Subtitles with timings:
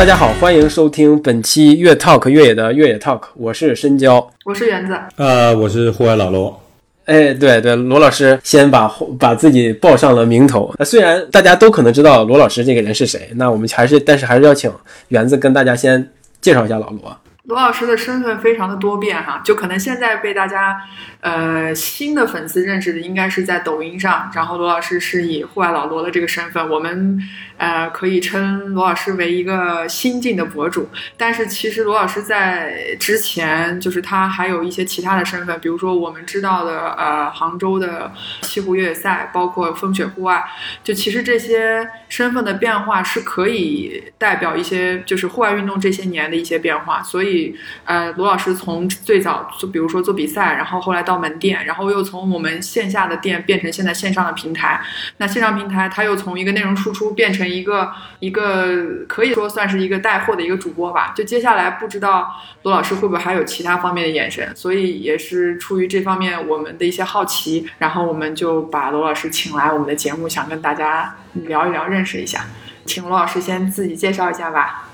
[0.00, 6.58] 大家好，欢迎收听本期越 Talk 越野的越野 Talk，我是深交，我是园子，呃，我是户外老罗。
[7.04, 10.74] 哎，对对，罗老师先把把自己报上了名头。
[10.78, 14.72] 那虽然大家都可能知道罗老师这个人是谁，那我们还是，但是还是要请
[15.08, 16.10] 园子跟大家先
[16.40, 17.14] 介绍一下老罗。
[17.44, 20.80] 罗老师的身份非常的多变哈，就可能现在被大家。
[21.22, 27.20] 呃，新的粉丝认识的应该是在抖音上，然后罗老师是以户外老罗的这个身份，我们
[27.58, 30.88] 呃可以称罗老师为一个新晋的博主。
[31.18, 38.10] 但是其实罗老师在之前，就是他还有一些其他的身份，比如说我们知道的呃杭州的
[38.40, 40.42] 西湖越野赛，包括风雪户外，
[40.82, 47.02] 就其实这些身份的变化是可以代表一些就是户外运动这些年的一些变化。
[47.02, 54.80] 所以所以呃，罗老师从最早做，比如说做比赛，然后后来到门店，然后又从我们线下的店变成现在线上的平台。
[55.18, 61.12] 那线上平台，它又从一个内容输出变成一个一个可以说算是一个带货的一个主播吧。
[61.14, 72.44] 就接下来不知道罗老师会不会还有其他方面的眼神，所以也是出于这方面我们的一些好奇，然后我们就把罗老师请来我们的节目，想跟大家聊一聊，认识一下。
[72.86, 74.89] 请罗老师先自己介绍一下吧。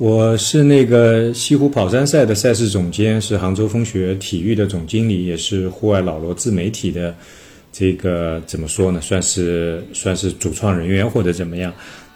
[0.00, 7.14] 我是那个西湖跑山赛的赛事总监，是杭州风雪体育的总经理，也是户外老罗自媒体的
[7.70, 8.98] 这个怎么说呢？
[9.02, 11.70] 算是算是主创人员或者怎么样。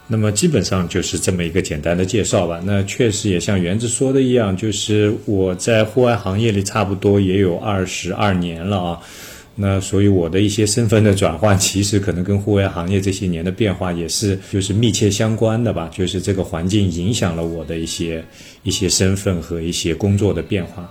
[0.06, 2.58] 那么基本上就是这么一个简单的介绍吧。
[2.64, 8.98] 那确实也像园子说的一样，就是我在户外行业里差不多也有二十二年了啊。
[9.56, 15.88] 那所以我的一些身份的转换， 其实可能跟户外行业这些年的变化也是就是密切相关的吧。
[15.92, 18.24] 就是这个环境影响了我的一些
[18.62, 20.90] 一些身份和一些工作的变化。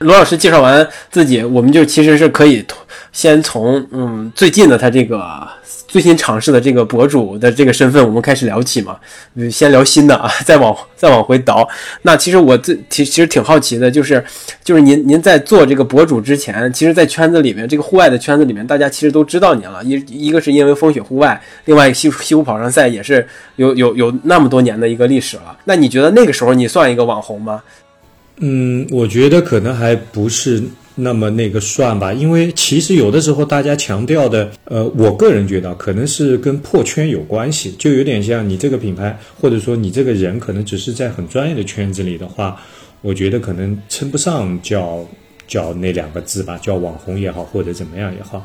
[0.00, 2.64] 罗老师介绍完自己，我们就其实是可以
[3.12, 5.46] 先从嗯最近的他这个
[5.86, 8.98] 最新尝试的这个博主的这个身份，我们开始聊起嘛。
[9.50, 11.68] 先聊新的啊， 再往再往回倒。
[12.00, 14.24] 那其实我最其其实挺好奇的，就是
[14.64, 19.84] 就是您您在做这个博主之前，其实，在圈子里面，这个户外的圈子里面，大家其实都知道您了。
[19.84, 25.54] 一一个是因为风雪户外，另外西西湖跑山赛也是有有有那么多年的一个历史了。
[25.64, 27.60] 那你觉得那个时候你算一个网红吗？
[28.40, 30.62] 嗯，我觉得可能还不是
[30.94, 42.60] 那么那个算吧，因为其实有的时候大家强调的，呃，我个人觉得可能是跟破圈有关系，就有点像你这个品牌，或者说你这个人，可能只是在很专业的圈子里的话，
[43.02, 45.06] 我觉得可能称不上叫
[45.46, 48.42] 叫那两个字吧，叫网红也好，或者怎么样也好，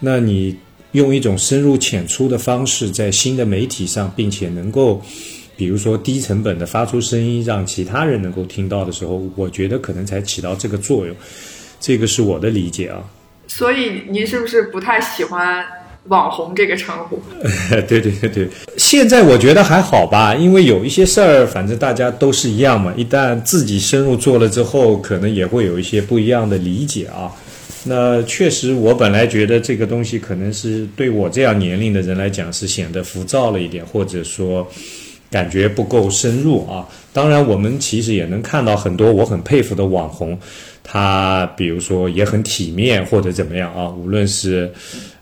[0.00, 0.54] 那你
[0.92, 5.02] 用一种深入浅出的方式，在新的媒体上，并且能够。
[5.58, 11.14] 比如说低成本的发出声音，让其他人能够听到的时候，我觉得可能才起到这个作用。
[11.80, 13.02] 这个是我的理解啊。
[13.48, 15.64] 所以您是不是不太喜欢
[16.06, 17.20] “网红”这个称呼？
[17.88, 22.94] 对对对对，现在我觉得还好吧，因为有一些事儿，反正大家都是一样嘛。
[22.96, 27.32] 一旦自己深入做了之后，可能也会有一些不一样的理解啊。
[27.82, 34.64] 那确实，我本来觉得这个东西可能是对我这样年龄的人来讲是显得浮躁了一点，或者说。
[35.30, 36.86] 感觉不够深入啊！
[37.12, 40.38] 当然，我们其实也能看到很多我很佩服的网红，
[40.82, 43.88] 他比如说也很体面或者怎么样啊。
[43.88, 44.72] 无论是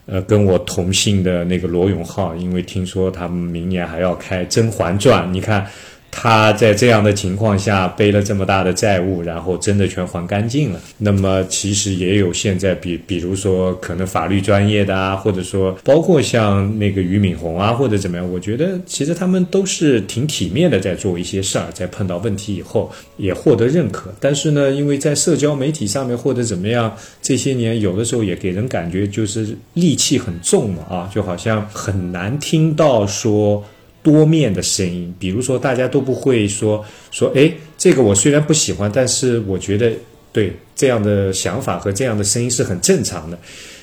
[0.05, 5.67] 呃跟我同姓的那个罗永浩，因为听说他们明年还要开《甄嬛传》，你看。
[6.09, 10.79] 他在这样的情况下背了这么大的债务，然后真的全还干净了。
[10.97, 24.11] 那么其实也有现在比，比如说可能法律专业的啊，或者说包括像那个俞敏洪啊，或者怎么样，我觉得其实他们都是挺体面的，在做一些事儿，在碰到问题以后也获得认可。
[24.19, 33.63] 但是呢，因为在社交媒体上面或者怎么样，这些年有的时候也给人感觉就是戾气很重嘛，啊，就好像很难听到说。
[34.07, 39.91] 多面的声音，比如说大家都不会说说，哎，这个我虽然不喜欢，但是我觉得
[40.31, 43.37] 对这样的想法和这样的声音是很正常的。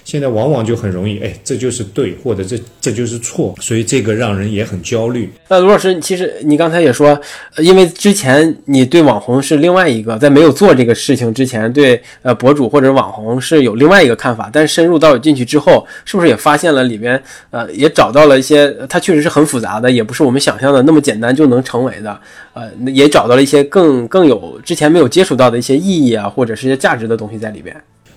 [0.04, 5.32] 现在往往就很容易，哎，这就是对，或者这这就是错，所以这个让人也很焦虑。
[5.48, 7.18] 那卢老师，其实你刚才也说，
[7.56, 17.20] 因为之前你对网红是另外一个，在没有做这个事情之前，对呃博主或者网红是有另外一个看法，但深入到进去之后，是不是也发现了里边
[17.50, 22.20] 呃也找到了一些，它确实是很复杂的，也不是我们想象的那么简单就能成为的，
[22.52, 27.74] 呃，也找到了一些更更有之前没有接触到的一些意义啊，或者是一些价值的东西在里边。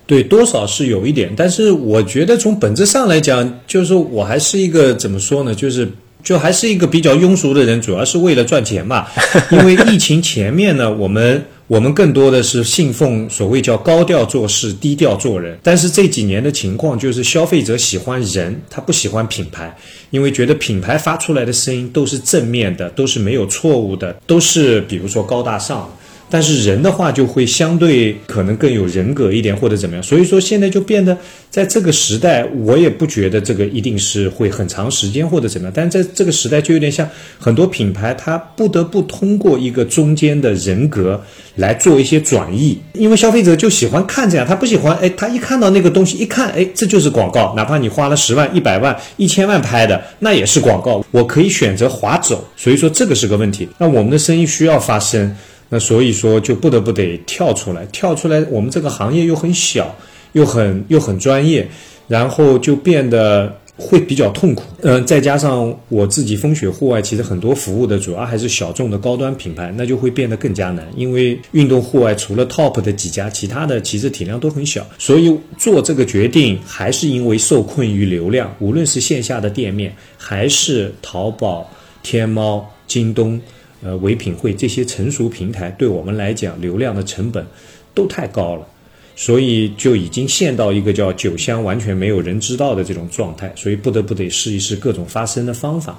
[0.08, 5.54] 对，多少是有一点，但是我觉得从本质上来讲，就是我还是一个怎么说呢？
[5.54, 5.86] 就是
[6.24, 9.06] 就还是一个比较庸俗的人，主要是为了赚钱嘛。
[9.50, 15.58] 因为疫情前面呢，我们我们更多的是信奉所谓叫高调做事、低调做人。
[15.62, 19.76] 但是这几年的情况就是，消费者喜欢人，他不喜欢品牌，
[20.08, 25.86] 因为觉得品牌发出来的声音都是正面的，都是没有错误的，都是比如说高大上。
[26.30, 30.02] 但是人的话就会相对可能更有人格一点，或者怎么样。
[30.02, 31.16] 所以说现在就变得
[31.50, 35.72] 在这个时代，我也不觉得这个一定是会很长时间或者怎么样。
[35.74, 37.08] 但在这个时代就有点像
[37.38, 41.22] 很多品牌，它不得不通过一个中间的人格
[41.56, 52.46] 来做一些转移，因为消费者就喜欢看这样，他不喜欢哎，他一看到那个东西一看哎，这就是广告，哪怕你花了十万、一百万、一千万拍的，那也是广告，我可以选择划走。
[52.56, 53.68] 所以说这个是个问题。
[53.78, 55.34] 那我们的生意需要发生。
[55.70, 58.40] 那所以说，就不得不得跳出来，跳出来。
[58.50, 59.94] 我们这个行业又很小，
[60.32, 61.68] 又很又很专业，
[62.06, 64.62] 然后就变得会比较痛苦。
[64.80, 70.86] 嗯，再加上我自己风雪户外，其实很多服务的主要还是小众的高端品牌，那就会变得更加难。
[70.96, 81.70] 因为运动户外除了 top 的几家，其他的其实体量都很小，所以做这个决定还是因为受困于流量，无论是线下的店面，还是淘宝、
[82.02, 83.38] 天猫、京东。
[83.82, 87.46] 呃，唯品会这些成熟平台对我们来讲，流量的成本
[87.94, 88.66] 都太高了，
[89.14, 95.98] 所以就已经陷到一个叫酒香完全没有人知道的这种状态，所以不得不得试一试各种发声的方法。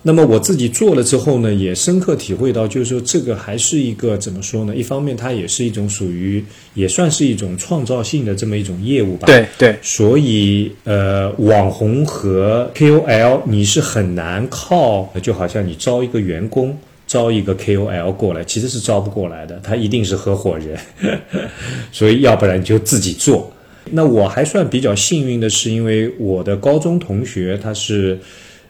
[0.00, 4.76] 那么我自己做了之后呢，也深刻体会到，就是说这个还是一个怎么说呢？
[4.76, 6.42] 一方面它也是一种属于，
[6.74, 9.26] 也算是一种创造性的这么一种业务吧。
[9.26, 9.76] 对对。
[9.82, 16.78] 所以呃，网红和 KOL 你是很难靠，就好像你招一个员工。
[17.08, 20.78] 招一个 KOL 过来，其实是招不过来的，他一定是合伙人，
[21.90, 23.50] 所以要不然就自己做。
[23.90, 28.18] 那我还算比较幸运的是，因为我的高中同学他是，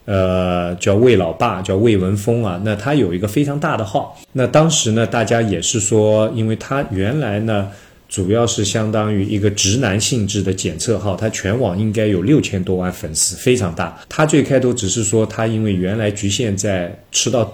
[0.04, 2.62] 呃，叫魏老爸，叫魏文峰啊。
[2.64, 4.16] 那他有一个非常大的号。
[4.32, 7.68] 那当时呢，大家也是说，因为他原来呢，
[8.08, 13.98] 主要是相当于一个直男性质的检测号，他全网应该有六千多万粉丝，非常大。
[14.08, 17.52] 他最开头只是说，他因为原来局限在吃到。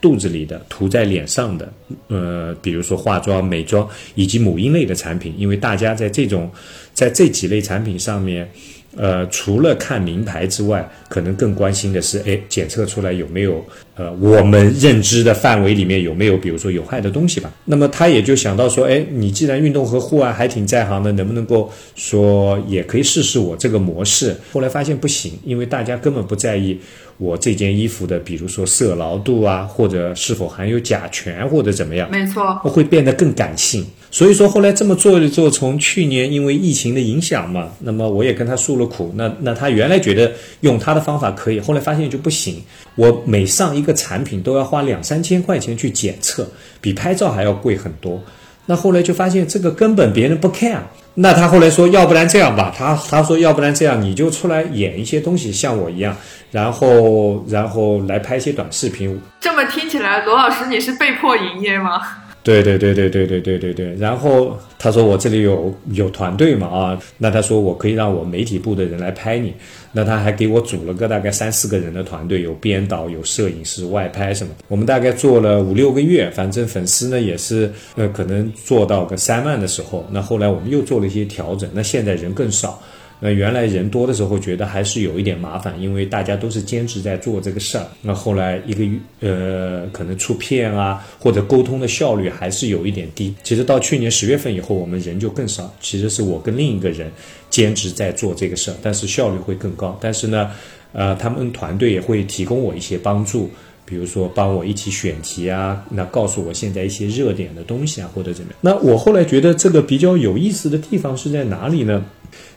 [0.00, 1.72] 肚子里的涂在脸上的，
[2.08, 6.50] 呃，比如说化妆、美妆以及母婴类的产品，因为大家在这种
[6.94, 8.48] 在这几类产品上面。
[8.96, 13.64] 呃，除了看名牌之外，可能更关心的是，哎，检测出来有没有
[13.96, 17.52] 呃，我们认知的范围里面有没有，比如说有害的东西吧。
[17.64, 24.34] 那么他也就想到说，哎，你既然运动和户外还挺在行的，能不能够说也可以试试我这个模式？
[24.52, 26.78] 后来发现不行，因为大家根本不在意
[27.18, 32.10] 我这件衣服的，比如说色牢度啊，或者是否含有甲醛或者怎么样。
[32.10, 33.84] 没错，会变得更感性。
[34.12, 39.12] 所以说后来这么做一做，从去年因为疫情的影响嘛，那么我也跟他诉了苦。
[39.14, 40.32] 那那他原来觉得
[40.62, 42.56] 用他的方法可以，后来发现就不行。
[42.96, 46.46] 我每上一一个产品都要花两三千块钱去检测，
[46.80, 48.22] 比拍照还要贵很多。
[48.66, 50.78] 那后来就发现这个根本别人不 care。
[51.14, 56.16] 那他后来说，要不然这样吧，他他说要不然这样，你就出来演一些东西，像我一样，
[56.52, 59.20] 然后然后来拍一些短视频。
[59.40, 62.00] 这么听起来，罗老师你是被迫营业吗？
[62.42, 69.52] 对对对对对对对对对，然后他说我这里有有团队嘛啊，那他说我可以让我媒体部的人来拍你，
[69.92, 82.82] 那他还给我组了个大概三四个人的团队，有编导，有摄影师，外拍什么，我们大概做了五六个月，反正粉丝呢也是呃可能做到个三万的时候，那后来我们又做了一些调整，那现在人更少。
[83.22, 87.86] 那原来人多的时候，觉得还是有一点麻烦，因为大家都是兼职在做这个事儿。
[88.00, 93.34] 那后来一个月，呃，可能出片啊，或者沟通的效率还是有一点低。
[93.42, 95.70] 其实到去年十月份以后，我们人就更少。
[95.80, 97.12] 其实是我跟另一个人
[97.50, 99.98] 兼职在做这个事儿，但是效率会更高。
[100.00, 100.50] 但是呢，
[100.92, 103.50] 呃，他们团队也会提供我一些帮助，
[103.84, 108.58] 比如说帮我一起选题啊，那告诉我现在一些热点的东西啊，或者怎么样。
[108.62, 112.02] 那我后来觉得这个比较有意思的地方是在哪里呢？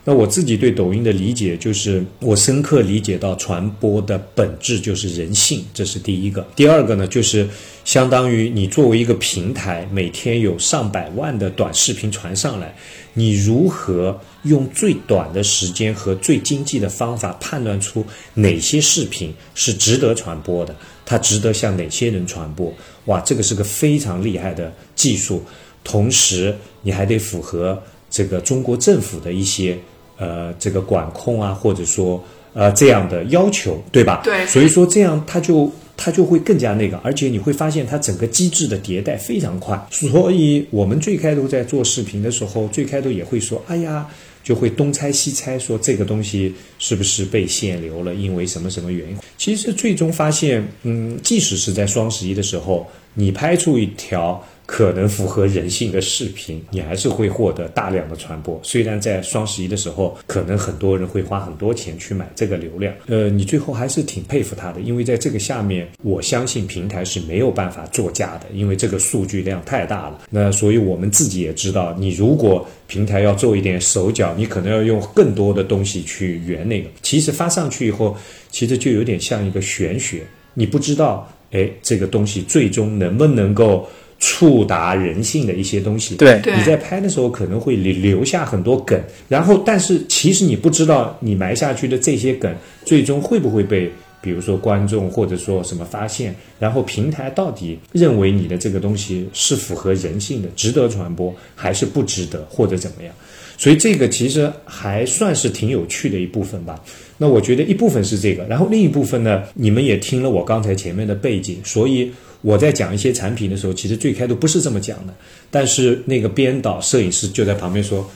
[0.05, 6.45] 那我自己对抖音的理解就是，我深刻理解到传播的本质就是人性，这是第一个。
[6.55, 7.47] 第二个呢，就是
[7.85, 12.75] 相当于你作为一个平台，每天有上百万的短视频传上来，
[13.13, 20.75] 你如何用最短的时间和最经济的方法判断出哪些视频是值得传播的，
[21.05, 22.73] 它值得向哪些人传播？
[23.05, 25.43] 哇，这个是个非常厉害的技术，
[25.81, 27.81] 同时你还得符合
[28.13, 29.77] 这个中国政府的一些。
[30.15, 34.21] 呃，这个管控啊，或者说呃这样的要求，对吧？
[34.23, 34.45] 对。
[34.45, 39.87] 所以说这样它就它就会更加那个，而且你会发现它整个机制的迭代非常快。
[39.89, 44.07] 所以我们最开头在做视频的时候，最开头也会说，哎呀，
[44.43, 49.17] 就会东猜西猜，说这个东西是不是被限流了，因为什么什么原因？
[49.35, 58.59] 其实最终发现，嗯，即使是在双十一的时候，你拍出一条可能符合人性的视频，你还是会获得大量的传播。
[58.63, 70.21] 虽然在双十一的时候，可能很多人会花很多钱去买这个流量，呃，你最后还是挺佩服他的，因为在这个下面，我相信平台是没有办法作假的，因为这个数据量太大了。
[70.29, 76.89] 那所以我们自己也知道，你如果平台要做一点手脚，你可能要用更多的东西去圆那个。
[77.01, 78.15] 其实发上去以后，
[78.49, 83.87] 其实就有点像一个玄学，你不知道，哎，这个东西最终能不能够。
[84.25, 103.13] 触达人性的一些东西，对，你在拍的时候可能会留留下很多梗，然后但是其实你不知道你埋下去的这些梗最终会不会被，比如说观众或者说什么发现，然后平台到底认为你的这个东西是符合人性的，值得传播还是不值得或者怎么样，
[103.57, 106.81] 所以这个其实还算是挺有趣的一部分吧。
[107.17, 112.09] 那我觉得一部分是这个，然后另一部分呢，你们也听了我刚才前面的背景，所以。
[112.43, 115.13] 我在讲一些产品的时候，其实最开头不是这么讲的，
[115.49, 118.07] 但是那个编导、摄影师就在旁边说：“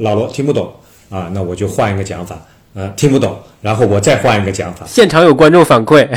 [0.00, 0.72] 老罗听不懂
[1.10, 2.42] 啊，那我就换一个讲法，
[2.74, 6.08] 啊，听不懂，然后我再换一个讲法。”现场有观众反馈，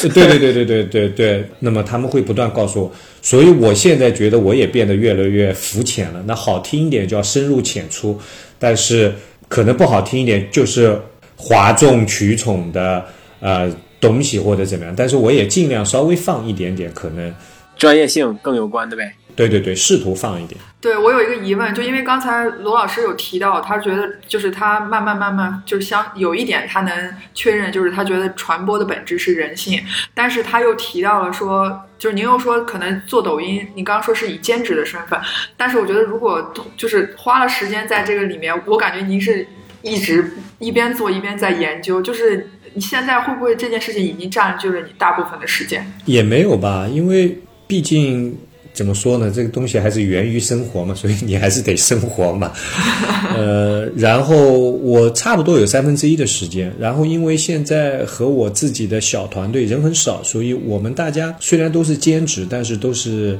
[0.00, 1.44] 对对对对对对对。
[1.58, 6.24] 那么他们会不断告诉我，所以我现在觉得我也变得越来越肤浅了。
[6.26, 8.18] 那好听一点叫深入浅出，
[8.58, 9.14] 但是
[9.48, 10.98] 可能不好听一点就是
[11.36, 13.04] 哗众取宠的，
[13.40, 13.70] 呃。
[14.02, 17.32] 东西或者怎么样，但是我也尽量稍微放一点点，可能
[17.78, 19.14] 专业性更有关的呗。
[19.34, 20.60] 对对对，试图放一点。
[20.78, 29.80] 对我有一个疑问，就因为刚才罗老师有提到，他觉得就是他慢慢慢慢就是相有一点他能确认，就是他觉得传播的本质是人性，
[30.12, 35.18] 但是他又提到了说，就是您又说可能做抖音，你刚刚说是以兼职的身份，
[35.56, 39.46] 但是我觉得如果就是花了时间在这个里面，我感觉您是
[39.80, 42.50] 一直一边做一边在研究，就是。
[42.74, 45.84] 你现在会不会这件事情已经占据了你大部分的时间？
[46.06, 47.36] 也没有吧，因为
[47.66, 48.34] 毕竟
[48.72, 52.52] 怎么说呢，这个东西还是源于生活嘛，所以你还是得生活嘛。
[53.36, 63.38] 呃，然后我差不多有三分之一的时间，然后因为现在和我自己的小团队人很少，所以我们大家虽然都是兼职，但是都是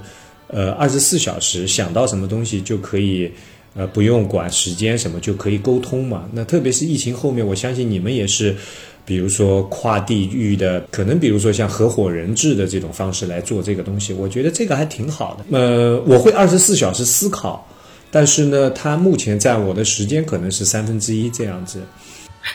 [0.49, 3.31] 呃二十四小时想到什么东西就可以
[3.75, 6.29] 呃不用管时间什么就可以沟通嘛。
[6.33, 8.55] 那特别是疫情后面，我相信你们也是。
[9.05, 15.59] 比如说跨地域的，可能比如说像合伙人制的这种方式来做这个东西，我觉得这个还挺好的。
[15.59, 17.69] 呃，我会二十四小时思考，
[18.13, 21.83] 但是呢，它目前占我的时间可能是三分之一这样子。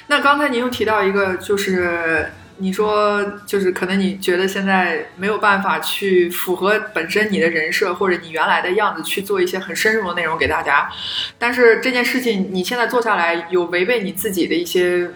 [0.07, 2.25] 那刚才您又提到一个，就是
[2.59, 10.89] 你说就是可能你觉得现在没有办法去符合本身你的人设或者你原来的样子去做一些很深入的内容给大家，
[11.37, 15.09] 但是这件事情你现在做下来有违背你自己的一些。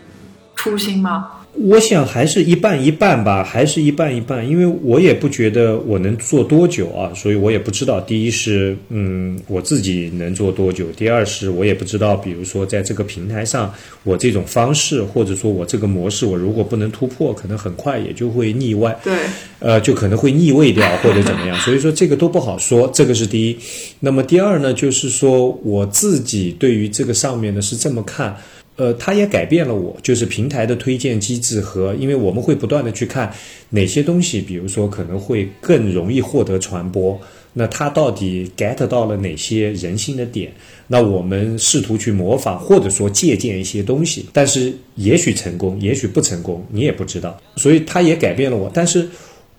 [0.56, 1.28] 初心吗？
[1.54, 8.00] 我想还是一半一半吧，还是一半一半，因为我也不觉得我能做多久啊，所以我也不知道。
[8.00, 13.72] 第一是，嗯，我自己能做多久；第二是我也不知道，比如说在这个平台上，
[14.04, 18.98] 我这种方式或者说我这个模式，我如果不能突破，可能很快也就会腻歪。
[19.04, 19.14] 对，
[19.60, 21.58] 呃，就可能会腻味掉或者怎么样。
[21.60, 23.60] 所以说这个都不好说，这个是第一。
[24.00, 28.38] 那么第二呢，就是说我自己对于这个上面呢是这么看。
[28.82, 33.32] 呃，它也改变了我，就是平台的推荐机制和，因为我们会不断的去看
[33.70, 37.20] 哪些东西，比如说可能会更容易获得传播，
[37.54, 40.52] 那它到底 get 到了哪些人心的点？
[40.88, 47.40] 那我们试图去模仿或者说借鉴一些东西，但是也许成功，也许不成功，你也不知道。
[47.58, 49.08] 所以它也改变了我，但是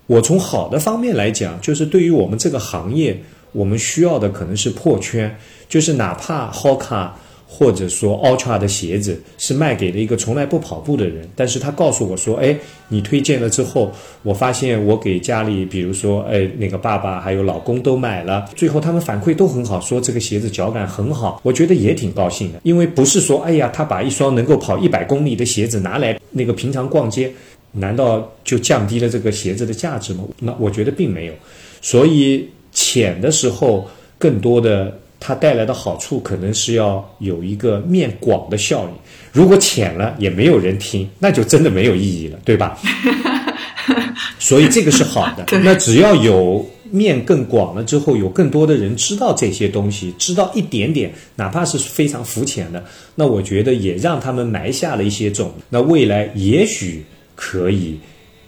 [0.05, 3.17] 我从好的方面来讲，就是对于我们这个行业，
[3.53, 5.33] 我们需要的可能是破圈，
[5.69, 7.11] 就是哪怕 Hoka。
[7.55, 12.57] 或者说，Ultra 的鞋子是卖给了一个从来不跑步的人，但是他告诉我说，哎，
[12.87, 13.91] 你推荐了之后，
[14.23, 27.31] 我发现我给家里，比如说，哎，那个爸爸还有老公都买了，最后他们反馈都很好，说这个鞋子脚感很好，我觉得也挺高兴的，因为不是说，哎呀，他把一双能够跑一百公里的鞋子拿来那个平常逛街，
[27.71, 30.23] 难道就降低了这个鞋子的价值吗？
[30.39, 31.33] 那我觉得并没有，
[31.83, 34.97] 所以浅的时候更多的。
[35.25, 38.89] 它带来的好处可能是要有一个面广的效应，
[39.31, 42.77] 如果浅了也没有人听，那就真的没有意义了，对吧？
[44.37, 45.45] 所以这个是好的。
[45.61, 52.83] 那只要有面更广了之后，有更多的人知道这些东西，知道一点点，哪怕是非常肤浅的，
[53.15, 55.53] 那我觉得也让他们埋下了一些种。
[55.69, 57.97] 那未来也许可以。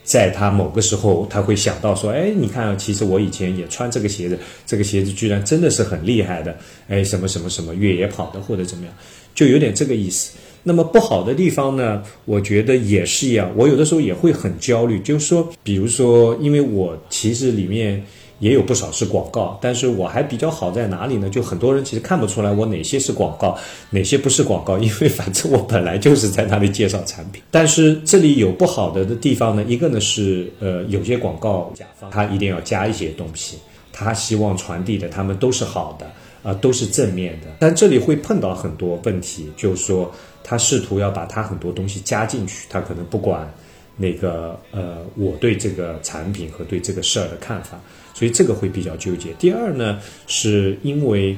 [0.06, 6.56] 在他某个时候，他会想到说：“哎，你看，其实我以前也穿这个鞋子，这个鞋子居然真的是很厉害的。
[6.86, 8.94] 哎，什么什么什么越野跑的或者怎么样，
[9.34, 10.38] 就有点这个意思。
[10.62, 13.52] 那么不好的地方呢，我觉得也是一样。
[13.56, 18.00] 我有的时候也会很焦虑，就是说，比如说，因为我其实里面
[18.38, 21.30] 也有不少是广告，但是我还比较好在哪里呢？
[21.30, 23.56] 就很多人其实看不出来我哪些是广告，
[23.90, 27.42] 哪些不是广告， 因为反正我本来就是在那里介绍产品。
[27.50, 33.56] 但是这里有不好的的地方呢，一个呢是呃有些广告甲方他一定要加一些东西，
[33.92, 36.06] 他希望传递的他们都是好的
[36.42, 40.12] 啊、都是正面的，但这里会碰到很多问题，就是说
[40.44, 43.50] 他试图要把他很多东西加进去，他可能不管。
[43.98, 47.80] 那个呃，我对这个产品和对这个事儿的看法，
[48.16, 49.34] 所以这个会比较纠结。
[49.38, 51.36] 第二呢，是因为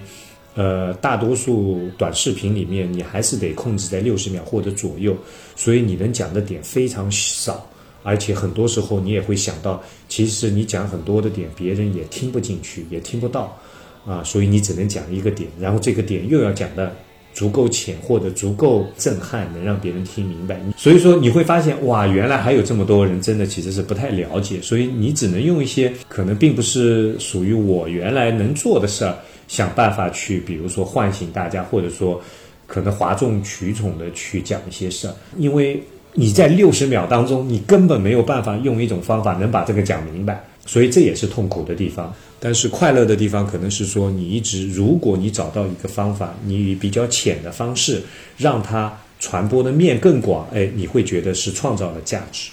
[0.54, 5.16] 呃，大多数短视频里面你还是得控制在六十秒或者左右，
[5.56, 7.68] 所以你能讲的点非常少，
[8.04, 13.60] 而且很多时候你也会想到，其实你讲很多的点，别人也听不进去，也听不到
[14.06, 16.94] 啊，所以你只能讲一个点，然后这个点又要讲的。
[17.38, 20.60] 足够浅或者足够震撼，能让别人听明白。
[20.76, 29.14] 所以说你会发现，哇，原来还有这么多人真的其实是不太了解，所以你只能用一些可能并不是属于我原来能做的事儿，
[29.46, 32.20] 想办法去，比如说唤醒大家，或者说
[32.66, 35.80] 可能哗众取宠的去讲一些事儿，因为
[36.14, 42.12] 你在六十秒当中，你根本没有办法用一种方法能把这个讲明白，所以这也是痛苦的地方。
[42.40, 48.02] 但是快乐的地方可能是说，你一直，如果你找到一个方法，你以比较浅的方式
[48.36, 52.50] 让它传播的面更广，哎，你会觉得是创造了价值。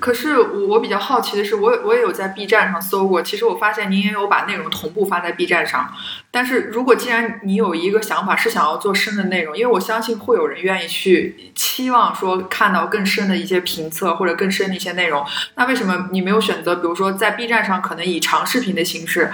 [0.00, 5.90] 可是我我比较好奇的是，我我也有在 B 站上搜过，其实我发现您也有把内容同步发在 B 站上。
[6.30, 15.24] 但是如果既然你有一个想法是想要做深的内容，因为我相信会有人愿意去期望说看到更深的一些评测或者更深的一些内容，
[15.54, 19.30] 那为什么你没有选择，比如说在 B 站上可能以长视频的形式？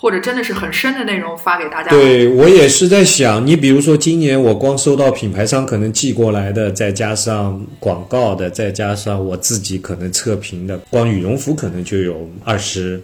[0.00, 1.90] 或者真的是很深的内容发给大家。
[1.90, 12.98] 对我也是在想，你比如说今年我光收到品牌商可能寄过来的，再加上广告的，再加上我自己可能测评的，光羽绒服可能就有二十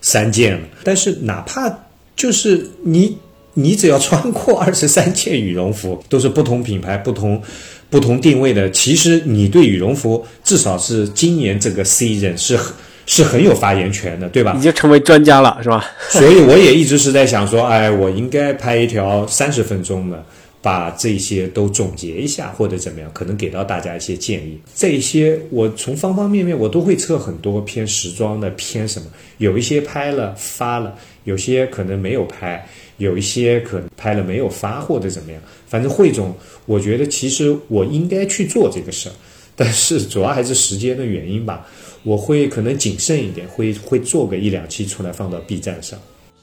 [0.00, 0.60] 三件了。
[0.82, 1.70] 但是哪怕
[2.16, 3.18] 就是你，
[3.52, 7.42] 你只要穿过二十三件羽绒服，都是不同品牌、不同
[7.90, 8.70] 不同定位的。
[8.70, 12.74] 其实你对羽绒服，至少是今年这个 season 是很。
[13.08, 14.54] 是很有发言权的，对吧？
[14.56, 15.84] 已经成为专家了，是吧？
[16.10, 20.22] 所以我也一直是在想说，哎，我应该拍一条三十分钟的，
[20.60, 24.60] 把这些都总结一下，或者怎么样，可能给到大家一些建议。
[24.76, 29.06] 这些我从方方面面我都会测很多偏时装的，偏什么？
[29.38, 30.94] 有一些拍了发了，
[31.24, 32.62] 有些可能没有拍，
[32.98, 35.40] 有一些可能拍了没有发，或者怎么样。
[35.66, 39.12] 反正汇总，我觉得其实我应该去做这个事儿，
[39.56, 41.66] 但是主要还是时间的原因吧。
[42.02, 45.98] 我会可能谨慎一点，会会做个一两期出来放到 B 站上。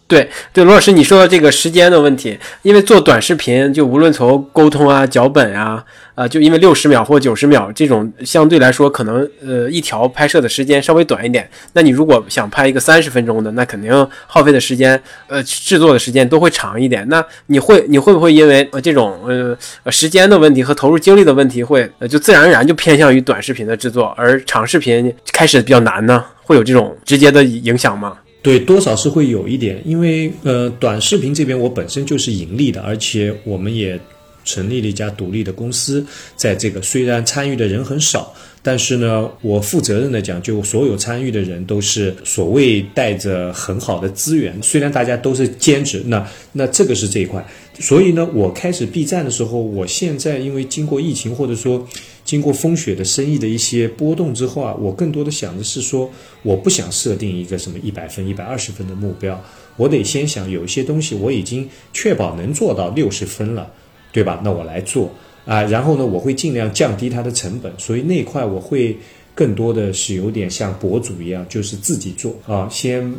[0.08, 13.92] 对对，罗老师，你说的这个时间的问题，因为做短视频，就无论从沟通啊、脚本啊，呃，就因为六十秒或九十秒这种相对来说可能呃一条拍摄的时间稍微短一点，那你如果想拍一个三十分钟的，那肯定
[14.28, 17.04] 耗费的时间呃制作的时间都会长一点。
[17.10, 26.24] 那你会你会不会因为呃这种呃时间的问题和投入精力的问题，会就自然而然就偏向于短视频的制作，而长视频开始比较难呢？
[26.44, 28.20] 会有这种直接的影响吗？
[28.46, 34.00] 对，多少是会有一点，因为呃，短视频这边我本身就是盈利的，而且我们也
[34.44, 36.06] 成立了一家独立的公司，
[36.36, 38.32] 在这个虽然参与的人很少，
[38.66, 47.46] 但是呢，我负责任的讲，就所有参与的人都是所谓带着很好的资源，虽然大家都是兼职，那那这个是这一块，
[47.80, 51.88] 所以呢，我开始 B 站的时候，我现在因为经过疫情或者说。
[52.26, 56.10] 经过风雪的生意的一些波动之后啊，我更多的想的是说，
[56.42, 59.40] 我不想设定一个什么一百分、一百二十分的目标，
[59.78, 63.72] 我得先想有一些东西我已经确保能做到六十分了，
[64.12, 64.42] 对吧？
[64.44, 65.14] 那我来做
[65.46, 68.98] 啊，然后呢，我会尽量降低它的成本，所以那块我会
[69.34, 73.14] 更多的是有点像博主一样，就是自己做啊，先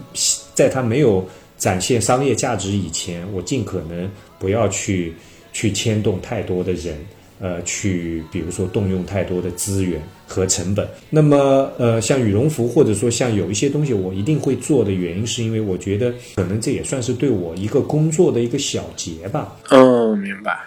[0.55, 5.15] 在它没有展现商业价值以前，我尽可能不要去
[5.53, 6.97] 去牵动太多的人。
[7.39, 19.55] 呃，去比如说动用太多的资源和成本，那么呃，像羽绒服或者说像有一些东西，我一定会做的原因，是因为我觉得可能这也算是对我一个工作的一个小结吧。
[19.69, 20.59] 嗯，明白，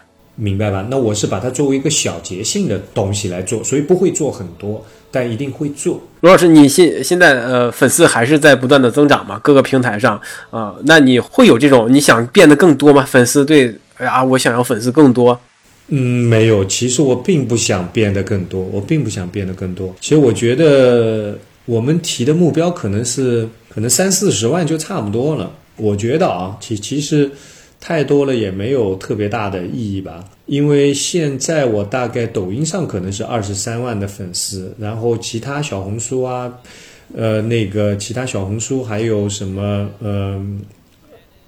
[0.41, 0.87] 明白吧？
[0.89, 6.01] 那我是把它作为一个小节性的东西来做，所以不会做很多，但一定会做。
[6.21, 9.37] 罗老师，你现现在呃粉丝还是在不断的增长嘛？
[9.39, 13.03] 各个平台上啊，那你会有这种你想变得更多吗？
[13.03, 15.37] 粉丝对，哎呀，我想要粉丝更多。
[15.89, 16.63] 嗯，没有。
[16.63, 19.93] 其实我并不想变得更多，我并不想变得更多。
[19.99, 25.51] 其实我觉得我们提的目标可能是可能三四十万就差不多了。
[25.75, 27.31] 我觉得啊，其其实
[27.79, 30.23] 太多了也没有特别大的意义吧。
[30.45, 36.51] 因为现在我大概抖音上可能是二十三万的粉丝，然后其他小红书啊，
[37.15, 40.59] 呃那个其他小红书还有什么嗯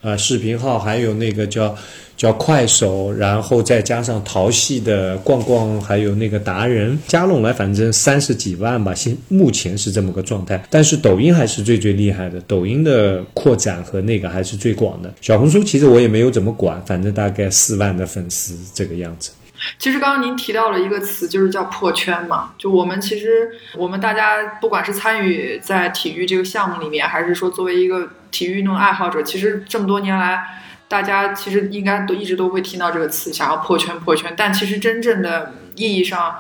[0.02, 1.76] 呃视频号，还有那个叫
[2.18, 10.64] 叫快手，然后再加上淘系的逛逛，还有那个达人加拢来，反正三十几万吧，现目前是这么个状态。
[10.70, 15.14] 但是抖音还是最最厉害的，抖音的扩展和那个还是最广的。
[15.22, 19.32] 小红书其实我也没有怎么管，反正大概四万的粉丝这个样子。
[19.78, 22.52] 其实刚刚您提到了一个词，就是叫破圈嘛。
[22.58, 30.44] 就我们其实我们大家不管是参与在体育这个项目里面，还是说作为一个体育运动爱好者，其实这么多年来，
[30.88, 34.34] 大家其实应该都一直都会听到这个词，想要破圈破圈。
[34.36, 36.36] 但其实真正的意义上，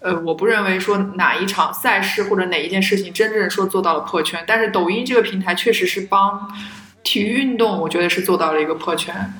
[0.00, 4.42] 呃，我不认为说哪一场赛事或者哪一件事情真正说做到了破圈。
[4.46, 6.48] 但是抖音这个平台确实是帮
[7.02, 9.34] 体育运动，我觉得是做到了一个破圈。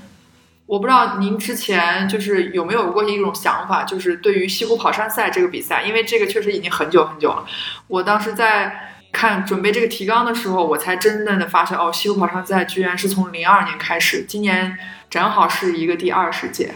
[0.66, 7.44] 我不知道您之前就是有没有过一种想法，就是对于西湖跑山赛这个比赛，因为这个确实已经很久很久了。
[7.86, 14.76] 我当时在看准备这个提纲的时候，我才真正的发现，哦，西湖跑山赛居然是从零二年开始，今年
[15.08, 16.74] 正好是一个第二十届。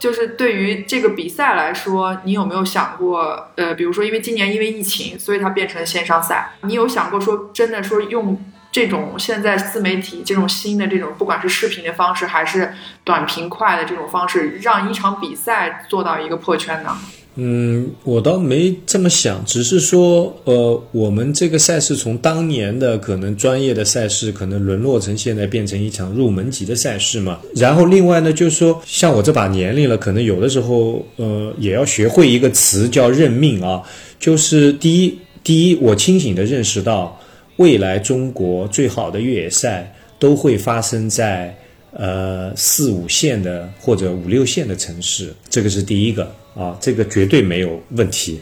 [0.00, 8.42] 就是对于这个比赛来说，你有没有想过，呃，比如说因为今年因为疫情，所以它变成了线上赛，你有想过说真的说用？
[8.72, 12.72] 这种现在自媒体这种新的这种，不管是视频的方式，还是
[13.04, 16.96] 短平快的这种方式，让一场比赛做到一个破圈呢？
[17.36, 27.40] 嗯，我倒没这么想，只是说，呃，我们这个赛事从当年的可能专业的赛事，可能沦落成现在变成一场入门级的赛事嘛。
[27.54, 33.82] 然后另外呢，就是说，像我这把年龄了，可能有的时候，呃，也要学会一个词叫认命啊。
[34.20, 37.18] 就是第一，第一，我清醒的认识到。
[37.56, 41.54] 未来中国最好的越野赛都会发生在
[41.92, 48.40] 呃四五线的或者五六线的城市，这个是第一个啊，这个绝对没有问题。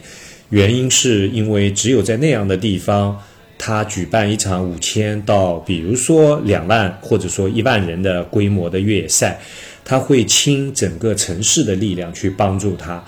[0.49, 3.17] 原因是因为只有在那样的地方，
[3.57, 9.39] 他举办一场五千到比如说两万或者说一万人的规模的越野赛，
[9.85, 13.03] 他会倾整个城市的力量去帮助他。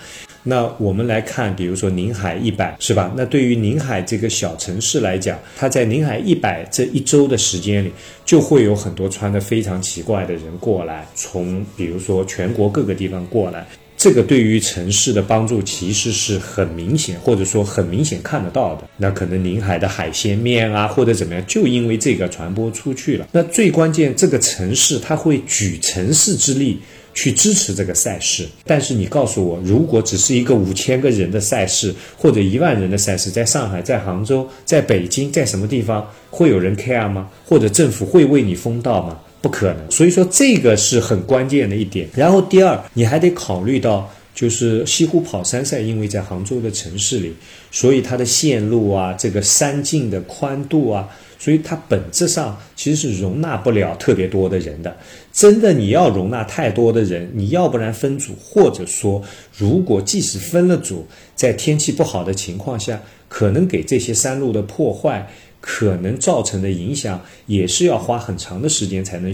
[0.45, 3.13] 那我们来看，比如说宁海一百，是吧？
[3.15, 7.91] 那对于宁海这个小城市来讲，它在宁海一百这一周的时间里，
[8.25, 13.65] 就会有很多穿的非常奇怪的人过来，从比如说全国各个地方过来，
[14.03, 18.83] 这个对于城市的帮助其实是很明显，或者说很明显看得到的。
[18.97, 23.25] 那可能宁海的海鲜面啊，或者怎么样，就因为这个传播出去了。
[23.31, 26.79] 那最关键，这个城市它会举城市之力。
[27.15, 37.29] 去支持这个赛事，但是你告诉我，如果只是一个五千个人的赛事，或者一万人的赛事，在上海、在杭州、在北京，在什么地方会有人 care 吗？
[37.45, 39.19] 或者政府会为你封道吗？
[39.43, 39.91] 不可能。
[39.91, 42.07] 所以说这个是很关键的一点。
[42.15, 47.33] 然后第二，你还得考虑到，就是西湖跑山赛，因为在杭州的城市里，
[47.69, 51.09] 所以它的线路啊，这个山径的宽度啊。
[51.37, 54.95] 所以它本质上其实是容纳不了特别多的人的。
[55.33, 59.21] 真的，你要容纳太多的人，你要不然分组，或者说，
[59.57, 65.29] 如果即使分了组，在天气不好的情况下，可能给这些山路的破坏，
[65.65, 69.33] 可能造成的影响，也是要花很长的时间才能。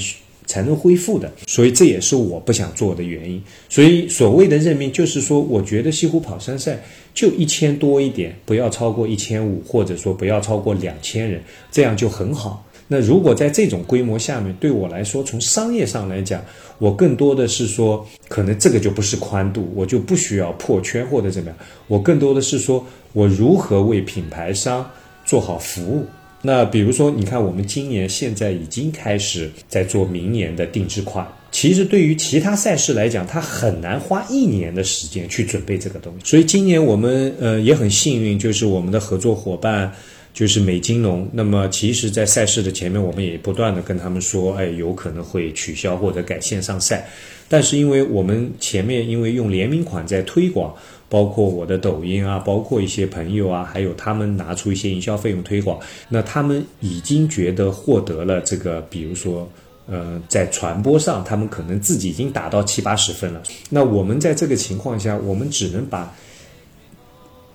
[0.49, 3.39] 才能恢复的，所以这也是我不想做的原因。
[3.69, 6.81] 所以所谓的任命，就是说，我觉得西湖跑山赛
[7.13, 11.39] 就一千多一点，不要超过一千五，或者说不要超过两千人，
[11.71, 12.65] 这样就很好。
[12.87, 16.43] 那如果在这种规模下面，对我来说，从商业上来讲，
[16.79, 24.89] 我更多的是说，可能这个就不是宽度，我就不需要破圈或者怎么样，我更多的是说我如何为品牌商
[25.23, 26.07] 做好服务。
[26.41, 31.27] 那比如说，你看我们今年现在已经开始在做明年的定制款。
[31.51, 36.23] 其实对于其他赛事来讲，它很难花一年的时间去准备这个东西。
[36.23, 39.91] 所以今年我们呃也很幸运，就是我们的合作伙伴
[40.33, 41.27] 就是美金龙。
[41.33, 47.09] 那么其实，在赛事的前面，我们也不断的跟他们说，哎，有可能会取消或者改线上赛。
[47.49, 50.73] 但是因为我们前面因为用联名款在推广。
[51.09, 59.49] 包括我的抖音啊，包括一些朋友啊，还有他们拿出一些营销费用推广，那他们已经觉得获得了这个，比如说，
[59.87, 63.41] 呃，在传播上，他们可能自己已经达到七八十分了。
[63.69, 66.13] 那我们在这个情况下，我们只能把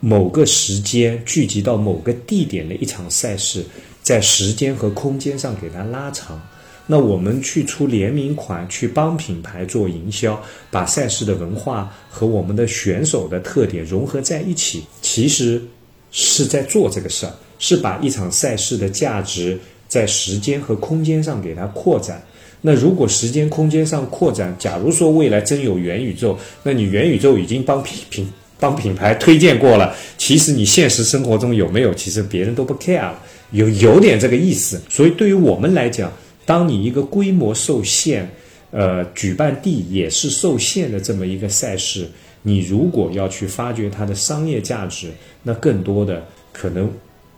[0.01, 3.65] 某个时间聚集到某个地点的一场赛事，
[4.03, 6.43] 在时间和空间上给它拉长。
[6.87, 15.63] 那我们去出联名款，去帮品牌做营销，把赛事的文化和我们的选手的特点融合在一起，其实
[16.11, 22.23] 是在做这个事儿，是把一场赛事的价值在时间和空间上给它扩展。
[22.61, 28.29] 那如果时间空间上扩展，假如说未来真有元宇宙，那你元宇宙已经帮品品。
[28.57, 33.21] 帮品牌推荐过了，其实你现实生活中有没有，其实别人都不 care 了，
[33.51, 34.81] 有有点这个意思。
[34.89, 36.11] 所以对于我们来讲，
[36.45, 38.29] 当你一个规模受限，
[38.71, 42.09] 呃，举办地也是受限的这么一个赛事，
[42.43, 46.91] 你如果要去发掘它的商业价值，那更多的可能。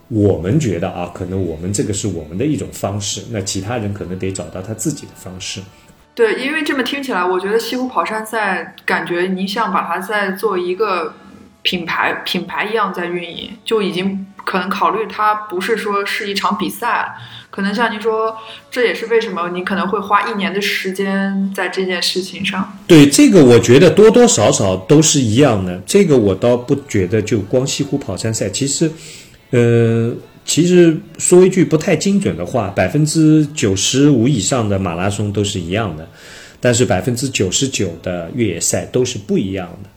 [0.08, 5.60] 我们觉得啊，可能我们这个是我们的一种方式，那其他人可能得找到他自己的方式。
[6.14, 11.12] 对，因为这么听起来，我觉得西湖跑山赛感觉你像把它在做一个
[11.62, 17.14] 品牌品牌一样在运营，就已经可能考虑它不是说是一场比赛，
[17.50, 18.34] 可能像您说，
[18.70, 22.78] 这也是为什么你可能会花一年的时间在这件事情上。
[22.86, 25.82] 对这个，我觉得多多少少都是一样的。
[25.84, 28.90] 这个我倒不觉得就光西湖跑山赛，其实。
[29.50, 30.12] 呃，
[30.44, 36.06] 其实说一句不太精准的话，百分之九十五以上的马拉松都是一样的，
[36.60, 39.90] 但是百分之九十九的越野赛都是不一样的。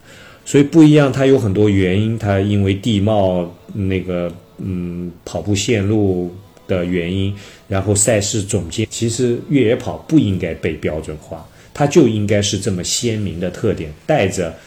[0.50, 6.36] 所以不一样，它有很多原因，它因为地貌、那个嗯跑步线路
[6.68, 7.32] 的原因，
[7.68, 14.58] 然后赛事总监，其实越野跑不应该被标准化，它就应该是这么鲜明的特点，带着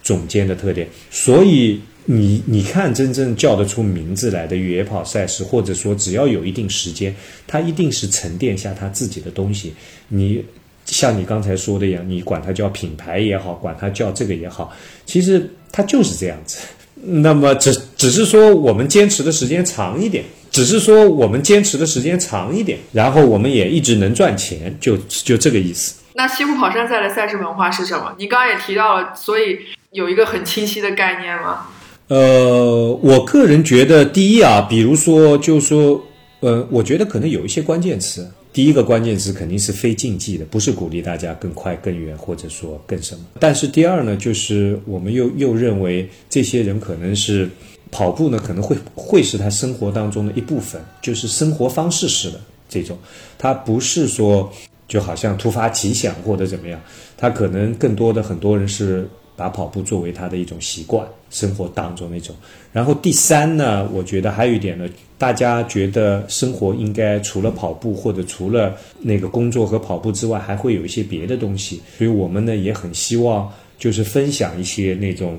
[0.00, 1.80] 总监的特点，所以。
[2.04, 7.14] 你你看，真正叫得出名字来的越野跑赛事，或者说只要有一定时间，
[7.46, 9.72] 它一定是沉淀下它自己的东西。
[10.08, 10.44] 你
[10.84, 14.72] 像你刚才说的一样，你管它叫品牌也好，管它叫这个也好，
[15.06, 16.58] 其实它就是这样子。
[17.04, 25.94] 那么只只是说我们坚持的时间长一点，只是说我们坚持的时间长一点，然后我们也一直能赚钱，就就这个意思。
[26.14, 28.14] 那西湖跑山赛的赛事文化是什么？
[28.18, 29.58] 你刚刚也提到了，所以
[29.90, 31.66] 有一个很清晰的概念吗？
[32.08, 36.00] 呃，我个人觉得，第一啊，比如说，就是说，
[36.40, 38.30] 呃，我觉得可能有一些关键词。
[38.52, 43.24] 第一个关键词肯定是非竞技的，不是鼓励大家更快、更远，或者说更什么。
[43.40, 47.48] 但是第二呢，就是我们又又认为这些人可能是
[47.90, 52.98] 跑步呢，可能会会是他生活当中的一部分，就是生活方式式的这种。
[53.38, 54.52] 他不是说
[54.86, 56.80] 就好像突发奇想或者怎么样，
[57.16, 59.08] 他可能更多的很多人是。
[59.34, 62.32] 把跑步作为他的一种习惯，生活当中那种。
[62.72, 71.82] 然后第三呢，我觉得还有一点呢，大家觉得生活应该除了跑步或者除了那个工作和跑步之外，还会有一些别的东西。
[71.98, 75.36] 所以我们呢也很希望就是分享一些那种。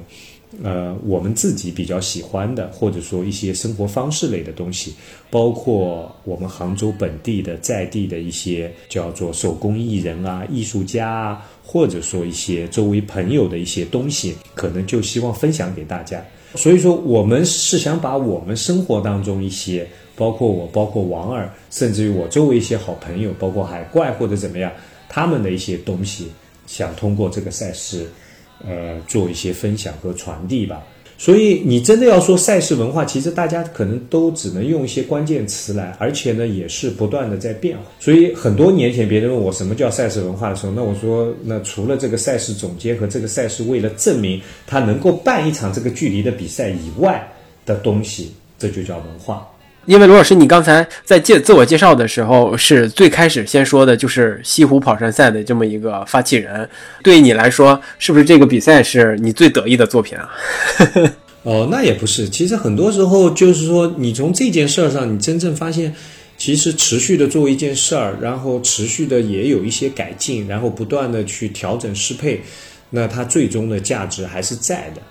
[0.61, 4.93] 呃，我们自己比较喜欢的，或者说一些生活方式类的东西，
[5.31, 16.23] 包括我们杭州本地的在地的一些叫做手工艺人啊、艺术家啊，或者说一些周围朋友的一些东西，可能就希望分享给大家。
[16.55, 24.71] 所以说，我们是想把我们生活当中一些，包括我、包括王二，甚至于我周围一些好朋友，包括海怪或者怎么样，
[25.09, 26.27] 他们的一些东西，
[26.67, 28.07] 想通过这个赛事。
[28.67, 30.81] 呃，做一些分享和传递吧。
[31.15, 37.83] 所以你真的要说赛事文化，其实大家可能都只能用一些关键词来，而且呢，也是不断的在变化。
[37.99, 47.25] 所以很多年前别人问我什么叫赛事文化的时候，那我说，那除了这个赛事总监和这个赛事为了证明他能够办一场这个距离的比赛以外
[47.65, 49.47] 的东西，这就叫文化。
[49.85, 56.67] 因为罗老师，你刚才在介自我介绍的时候，是最开始先说的就是西湖跑山赛的这么一个发起人。
[57.03, 60.29] 对你来说，是不是这个比赛是你最得意的作品啊？
[61.43, 62.29] 哦，那也不是。
[62.29, 65.93] 其实很多时候就是说，你从这件事儿上，你真正发现，
[66.37, 72.41] 其实持续的做一件事儿，然后持续的也有一些改进，然后不断的去调整适配，
[72.91, 75.01] 那它最终的价值还是在的。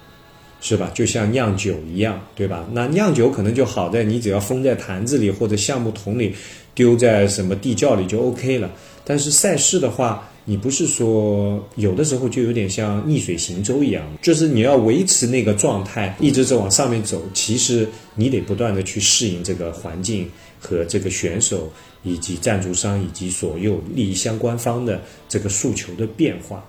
[0.64, 0.90] 是吧？
[0.94, 2.64] 就像酿酒一样，对吧？
[2.72, 6.32] 那酿酒可能就好在你只要封在坛子里或者橡木桶里，
[6.72, 8.70] 丢在什么地窖里就 OK 了。
[9.04, 17.20] 但是赛事的话，你不是说有的时候就有点像逆水行舟一样，就是你要维持那个状态，一直在往上面走。
[17.34, 21.68] 其实你得不断的去适应这个环境和这个选手
[22.04, 26.64] 以及赞助商以及所有利益相关方的这个诉求的变化，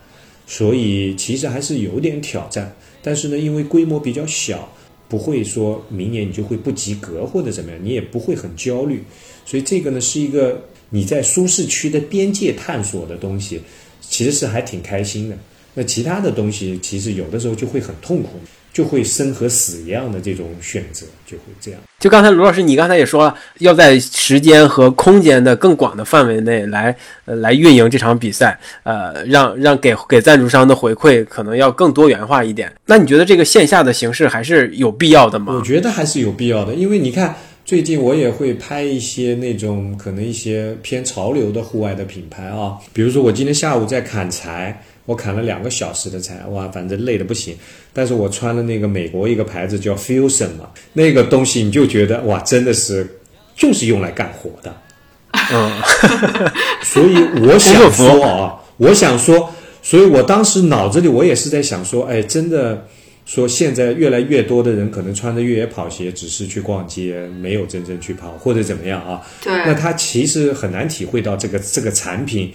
[0.48, 2.76] 所以其实还是有点挑战。
[3.04, 4.74] 但是呢，因为规模比较小，
[5.08, 9.04] 不会说明年你就会不及格或者怎么样，你也不会很焦虑。
[9.46, 13.62] 所以这个呢，是一个你在舒适区的边界探索的东西，
[14.02, 15.38] 其实是还挺开心的。
[15.76, 18.30] 那其他的东西，其实有的时候就会很痛苦。
[18.74, 21.80] 就会生和死一样的这种选择，就会这样。
[22.00, 26.94] 就刚才卢老师，你刚才也说了，要在时间和空间的更广的范围内来，
[27.26, 32.70] 呃，来运营这场比赛，呃，让让给给赞助商的回馈可能要更多元化一点。
[32.88, 35.54] 那你觉得这个线下的形式还是有必要的吗？
[35.54, 44.84] 我觉得还是有必要的，因为你看，最近我也会拍一些那种可能一些偏潮流的户外的品牌啊，比如说我今天下午在砍柴。
[45.06, 47.58] 我砍了两个小时的柴，哇，反正累得不行。
[47.92, 53.20] 但是我穿了那个美国一个牌子叫 Fusion 嘛，那个东西你就觉得哇，真的是
[53.56, 54.74] 就是用来干活的。
[55.52, 55.72] 嗯，
[56.84, 62.88] 所以我想说啊，我想说，所以我当时脑子里我也是在想说，哎，真的
[63.26, 69.22] 说现在越来越多的人可能穿着越野跑鞋，只是去逛街，没有真正去跑或者怎么样啊？
[69.44, 72.54] 对，那他其实很难体会到这个这个产品。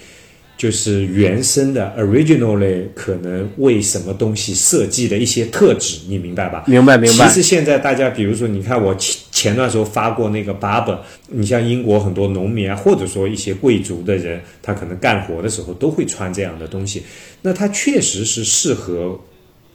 [0.58, 6.64] 就是原生的 originally 可能为什么东西设计的一些特质，你明白吧？
[6.66, 7.28] 明白明白。
[7.28, 17.04] 其实现在大家，比如说，你看我前前段时候发过那个 Barber，你像英国很多农民啊，或者说一些贵族的人，他可能干活的时候都会穿这样的东西。
[17.40, 19.16] 那它确实是适合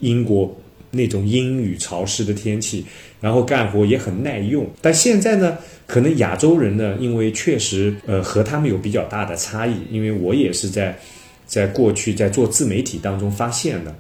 [0.02, 0.54] 英国
[0.92, 2.86] 那种阴雨潮湿的天气，
[3.24, 4.70] 然后干活也很耐用。
[4.82, 5.58] 但现在呢？
[5.86, 9.76] 可能亚洲人呢，因为确实，呃，和他们有比较大的差异。
[9.90, 10.98] 因为我也是在，
[11.46, 13.96] 在过去在做自媒体当中发现的，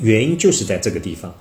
[0.00, 1.34] 原因就是在这个地方。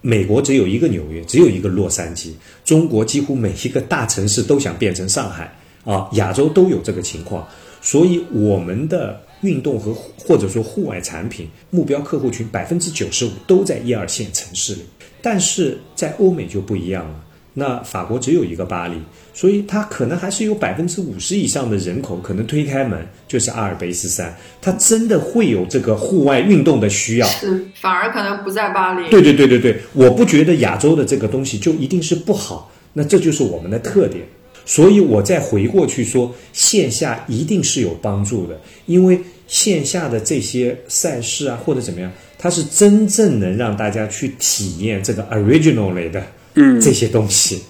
[0.00, 2.30] 美国只有一个纽约，只有一个洛杉矶。
[2.64, 5.52] 中国几乎每一个大城市都想变成上海
[5.84, 7.48] 啊，亚洲都有这个情况。
[7.80, 14.82] 所以我们的运动和或者说户外产品目标客户群百分之九十五都在一二线城市里，
[15.24, 17.14] 但是在欧美就不一样了。
[17.54, 18.96] 那法国只有一个巴黎，
[19.32, 27.26] 所以它可能还是有百分之五十以上的人口，可能推开门就是阿尔卑斯山，它真的会有这个户外运动的需要。
[27.28, 29.08] 是，反而可能不在巴黎。
[29.08, 34.22] 对对对对对，我不觉得亚洲的这个东西就一定是不好，那这就是我们的特点。
[34.66, 42.10] 所以我再回过去说，线下一定是有帮助的，因为线下的这些赛事啊，或者怎么样，
[42.44, 46.22] 它是真正能让大家去体验这个 original 类的。
[46.56, 47.62] 嗯，这些东西，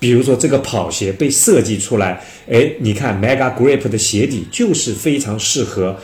[0.00, 2.18] 比如说这个跑鞋被设计出来，
[2.50, 5.94] 哎，你看 Mega Grip 的鞋底就是非常适合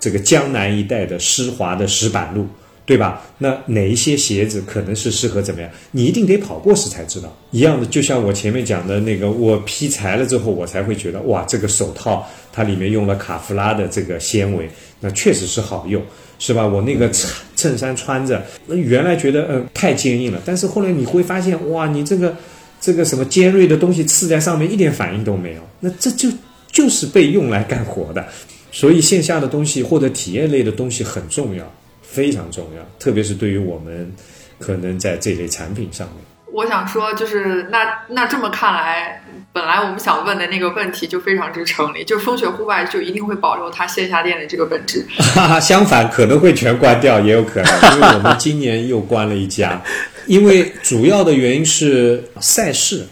[0.00, 2.44] 这个江南一带的湿滑的石板路，
[2.84, 3.22] 对吧？
[3.38, 5.70] 那哪一些鞋子可能是适合怎么样？
[5.92, 7.32] 你一定得跑过时才知道。
[7.52, 16.02] 一样的，就像我前面讲的那个，我劈柴了之后，我才会觉得哇，这个手套它里面用了卡夫拉的这个纤维，那确实是好用。
[16.40, 16.66] 是吧？
[16.66, 22.34] 我那个衬衬衫穿着，那原来觉得嗯太坚硬了，但是后来你会发现，哇，你这个
[22.80, 26.30] 这个什么尖锐的东西刺在上面一点反应都没有，那这就
[26.72, 28.26] 就是被用来干活的。
[28.72, 31.70] 所以线下的东西或者体验类的东西很重要，
[32.02, 34.10] 非常重要，特别是对于我们
[34.58, 36.16] 可能在这类产品上面。
[36.52, 39.22] 我想说，就是那那这么看来。
[39.52, 45.04] 本来我们想问的那个问题就非常之成立，就是风雪户外就一定会保留它线下店的这个本质。
[45.60, 49.82] 相反，可能会全关掉，也有可能，因为我们今年又关了一家，
[50.26, 53.06] 因为主要的原因是赛事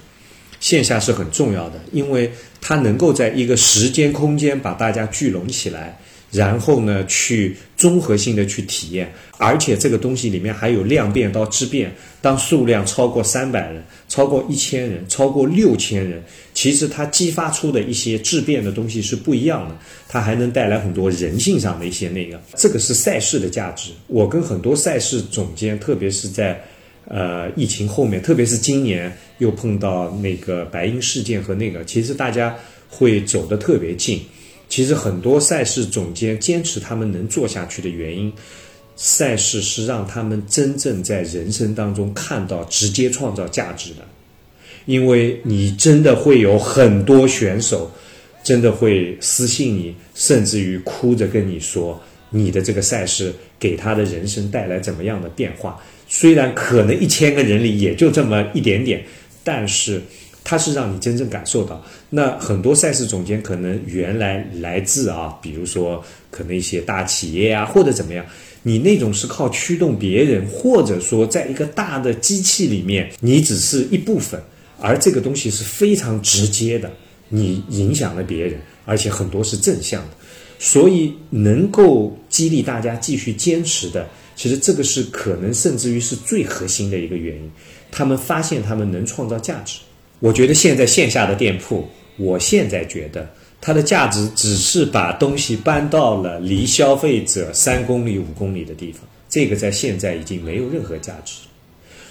[0.61, 5.99] 线下是很重要的，因为它能够在一个时间空间把大家聚拢起来。
[6.31, 11.93] 然后呢，去综合性的去体验，而且这个东西里面还有量变到质变。
[12.21, 16.21] 当数量超过三百人、超过一千人、超过六千人，
[16.53, 19.77] 其实它激发出的一些质变的东西是不一样的。
[20.09, 23.93] 它还能带来很多人性上的一些那个，这个是赛事的价值。
[24.09, 26.61] 我跟很多赛事总监，特别是在
[27.07, 32.55] 呃疫情后面，特别是今年又碰到那个白银事件和那个，其实大家
[32.89, 34.21] 会走得特别近。
[34.69, 38.31] 其实很多赛事总监坚持他们能做下去的原因，
[38.97, 44.07] 赛事是让他们真正在人生当中看到直接创造价值的，
[44.85, 47.91] 因为你真的会有很多选手，
[48.45, 55.83] 真的会私信你，甚至于哭着跟你说，你的这个赛事给他的人生带来怎么样的变化？
[56.09, 59.03] 虽然可能一千个人里也就这么一点点，
[59.43, 60.03] 但是。
[60.51, 68.25] 它是让你真正感受到，那很多赛事总监可能原来来自啊，比如说可能一些大企业啊，或者怎么样，
[68.63, 74.41] 你那种是靠驱动别人，或者说在一个大的机器里面，你只是一部分，
[74.81, 76.91] 而这个东西是非常直接的，
[77.29, 80.11] 你影响了别人，而且很多是正向的，
[80.59, 87.51] 所以能够激励大家继续坚持的，其实这个是可能甚至于是最核心的一个原因，
[87.91, 89.81] 他们发现他们能创造价值。
[90.21, 93.29] 我觉得现在线下的店铺，我现在觉得
[93.61, 101.35] 它的价值只是把东西搬到了离消费者三公里、五公里的地方，这个在现在已经没有任何价值，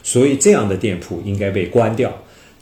[0.03, 2.17] 所以这样的店铺应该被关掉。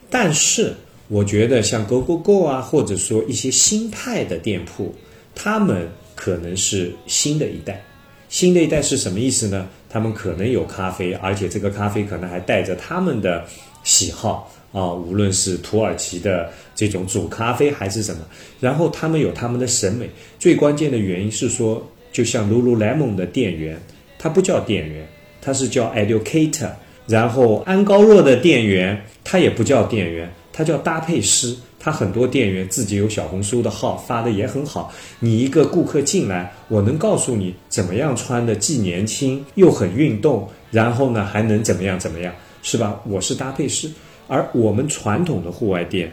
[0.09, 0.73] 但是，
[1.07, 4.95] 我觉得像 Go Go Go 啊，或者说一些新派的店铺，
[5.35, 7.83] 他们可能是新的一代。
[8.29, 9.67] 新的一代是什么意思呢？
[9.89, 13.45] 他们可能有咖啡，而且这个咖啡可能还带着他们的
[13.83, 14.51] 喜好。
[14.76, 18.21] 啊，无论是土耳其的这种煮咖啡还是什么，
[18.59, 20.09] 然后他们有他们的审美。
[20.38, 23.80] 最关键的原因是说，就像 Lululemon 的店员，
[24.19, 25.07] 他不叫店员，
[25.41, 26.71] 他是叫 educator。
[27.07, 31.55] 然后安高若的店员，他也不叫店员，他叫搭配师。
[31.80, 34.91] 他很多店员自己有小红书的号，发的也很好。
[35.19, 42.99] 你一个顾客进来，我能告诉你怎么样穿的既年轻又很运动，然后呢还能怎么样怎么样，是吧？
[43.07, 43.88] 我是搭配师，
[44.28, 46.11] 而我们传统的户外店，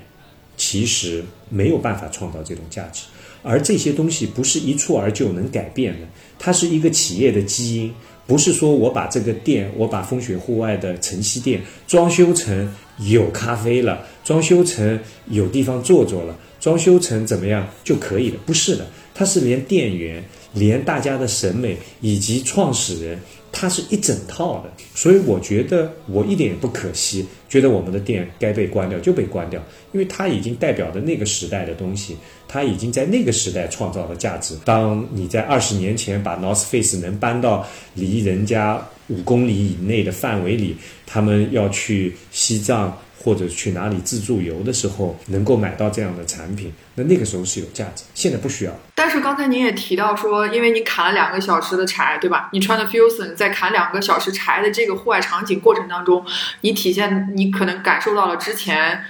[0.56, 3.04] 其实没有办法创造这种价值。
[3.42, 6.06] 而这些东西不是一蹴而就能改变的，
[6.38, 7.92] 它是一个企业的基因。
[8.24, 18.38] 不是说我把这个店，我把风雪户外的晨曦店装修成有咖啡了，装修成有地方坐坐了，装修成怎么样就可以了？
[18.46, 20.22] 不是的，它是连店员、
[20.54, 23.18] 连大家的审美以及创始人。
[23.52, 32.16] 它是一整套的，所以我觉得我一点也不可惜，觉得我们的店该被关掉就被关掉，因为它已经代表着那个时代的东西，
[32.48, 34.56] 它已经在那个时代创造了价值。
[34.64, 40.76] 当你在二十年前把 North Face 能搬到离人家五公里以内的范围里，
[41.06, 42.98] 他们要去西藏。
[43.24, 48.02] 或者去哪里自助游的时候，能够买到这样的产品，那那个时候是有价值。
[48.14, 48.72] 现在不需要。
[48.96, 52.48] 但是刚才您也提到说，因为你砍了两个小时的柴，对吧？
[52.52, 56.26] 你穿的 Fusion 在砍两个小时柴的这个户外场景过程当中，
[56.62, 59.04] 你体现你可能感受到了之前。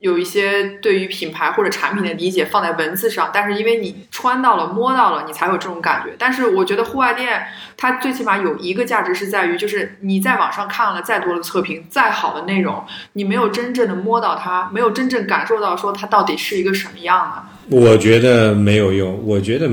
[0.00, 6.14] 有一些对于品牌或者产品的理解放在文字上，但是因为你穿到了、摸到了，你才有这种感觉。
[6.16, 7.42] 但是我觉得户外店
[7.76, 12.80] 它最起码有一个价值是在于，就是你在网上看了再多的测评、再好的内容，
[13.14, 17.76] 你没有真正的摸到它，没有真正感受到说它到底是一个什么样的。
[17.76, 19.68] 我觉得没有用，我觉得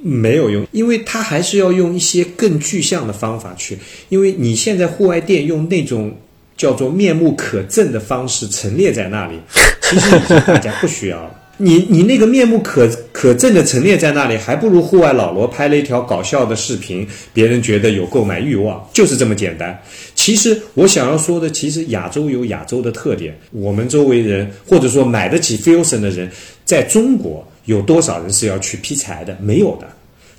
[0.00, 3.76] 没有用，因为它还是要用一些更具象的方法去。
[4.10, 6.16] 因为你现在户外店用那种。
[6.60, 9.40] 叫做面目可憎的方式陈列在那里，
[9.80, 10.10] 其实
[10.46, 11.30] 大家不需要了。
[11.56, 19.78] 你你那个面目可可憎的陈列在那里，还不如户外老罗拍了一条搞笑的视频，别人觉得有购买欲望，就是这么简单。
[20.14, 26.30] 其实我想要说的，其实亚洲有亚洲的特点，我们周围人或者说买得起 Fusion 的人，
[26.66, 29.34] 在中国有多少人是要去劈柴的？
[29.40, 29.86] 没有的。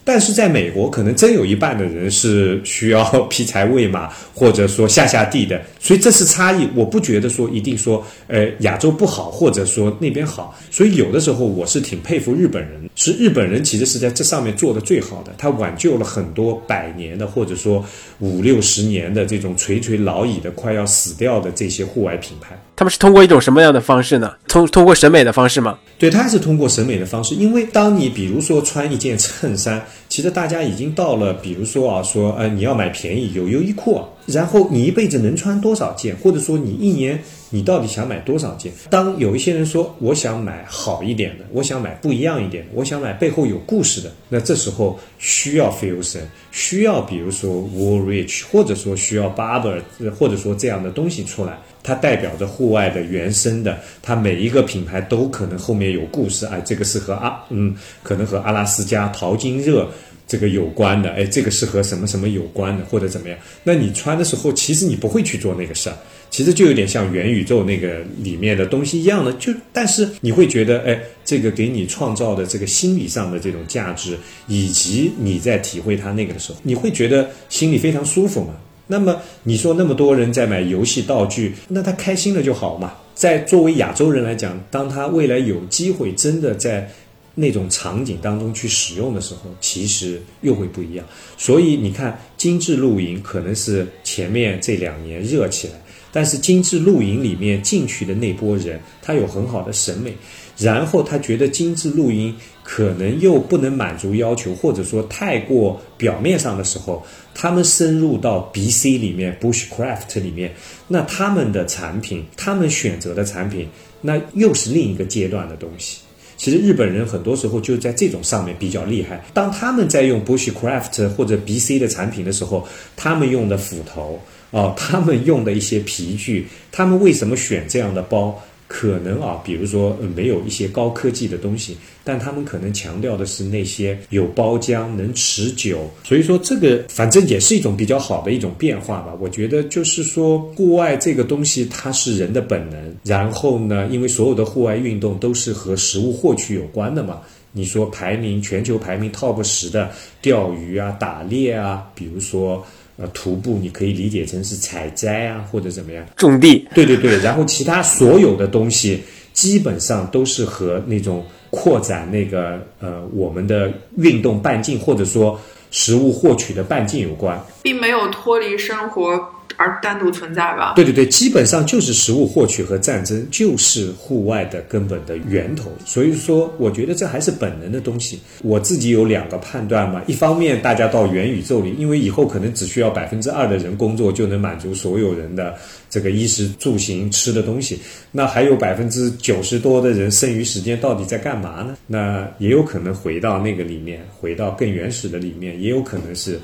[0.03, 6.67] 但是在美国，可能真有一半的人是需要劈柴喂马，或者说下下地的，所以这是差异。
[6.75, 10.57] 我不觉得说一定说，呃，亚洲不好，或者说那边好。
[10.71, 17.85] 所以有的时候我是挺佩服日本人，是日本人其实是在这上面做的最好的，他挽救了很多百年的，或者说
[18.19, 22.59] 五六十年的这种垂垂老矣的、快要死掉的这些户外品牌。
[22.81, 24.33] 他们是通过一种什么样的方式呢？
[24.47, 25.77] 通通过审美的方式吗？
[25.99, 27.35] 对，他还是通过审美的方式。
[27.35, 37.21] 因为当你比如说穿一件衬衫，其实大家已经到了，比如说啊，说呃你要买便宜，有优衣库，然后你一辈子能穿多少件，或者说你一年。
[37.53, 38.71] 你到底想买多少件？
[38.89, 46.21] 当有一些人说我想买好一点的，我想买不一样一点的，我想买背后有故事的，那这时候需要 Fusion，
[46.53, 49.81] 需要比如说 Woolrich，或者说需要 Barber，
[50.17, 59.89] 或者说这样的东西出来，它代表着户外的原生的，它每一个品牌都可能后面有故事，哎，这个是和阿嗯，可能和阿拉斯加淘金热
[60.27, 63.37] 这个有关的，哎，这个是和什么什么有关的，或者怎么样？
[63.63, 65.95] 那你穿的时候，其实你不会去做那个事儿。
[66.29, 74.17] 其实就有点像元宇宙那个里面的东西一样的，就但是你会觉得，哎，这个给你创造的这个心理上的这种价值，
[74.47, 78.53] 以及你在体会它那个的时候，你会觉得心里非常舒服嘛？
[78.91, 82.91] 那么你说那么多人在买游戏道具，那他开心了就好嘛？
[83.15, 86.91] 在作为亚洲人来讲，当他未来有机会真的在
[87.33, 91.05] 那种场景当中去使用的时候，其实又会不一样。
[91.37, 95.73] 所以你看，精致露营可能是前面这两年热起来。
[96.13, 100.13] 但是精致露营里面进去的那波人，他有很好的审美，
[100.57, 102.35] 然后他觉得精致露营
[102.73, 107.05] 可能又不能满足要求，或者说太过表面上的时候，
[107.35, 110.53] 他们深入到 BC 里面 Bushcraft 里面，
[110.87, 113.67] 那他们的产品，他们选择的产品，
[113.99, 115.99] 那又是另一个阶段的东西。
[116.37, 119.21] 其实日本人很多时候就在这种上面比较厉害。
[119.33, 122.65] 当他们在用 Bushcraft 或者 BC 的产品的时候，
[122.95, 124.17] 他们用的斧头。
[124.51, 128.37] 哦，他们用的一些皮具，他们为什么选这样的包？
[128.73, 135.91] 可能啊，比如说呃没有一些高科技的东西，但他们可能强调的是那些有包浆、能持久。
[136.05, 139.13] 所以说，这个反正也是一种比较好的一种变化吧。
[139.19, 142.95] 我觉得就是说，户外这个东西它是人的本能。
[143.03, 147.19] 然后呢，因为所有的户外运动都是和食物获取有关的嘛。
[147.51, 149.91] 你说排名全球排名 top 十的
[150.21, 152.65] 钓鱼啊、打猎啊，比如说。
[153.01, 156.67] 呃，徒步你可以理解成是采摘啊，或者怎么样，种地。
[156.75, 159.01] 对对对，然后其他所有的东西，
[159.33, 165.39] 基本上都是和那种扩展那个呃我们的运动半径或者说
[165.71, 167.43] 食物获取的半径有关。
[167.63, 169.19] 并没有脱离生活
[169.57, 170.73] 而单独存在吧？
[170.75, 175.71] 对对对，基本上就是食物获取和战争，就是户外的根本的源头。
[175.85, 178.19] 所以说，我觉得这还是本能的东西。
[178.43, 185.55] 我自己有两个判断嘛，一方面大家到元宇宙里，因为以后可能只需要百分之二的人工作就能满足所有人的
[185.89, 187.79] 这个衣食住行吃的东西，
[188.11, 191.75] 那还有百分之九十多的人剩余时间到底在干嘛呢？
[191.87, 196.39] 那也有可能回到那个里面，回到更原始的里面，也有可能是。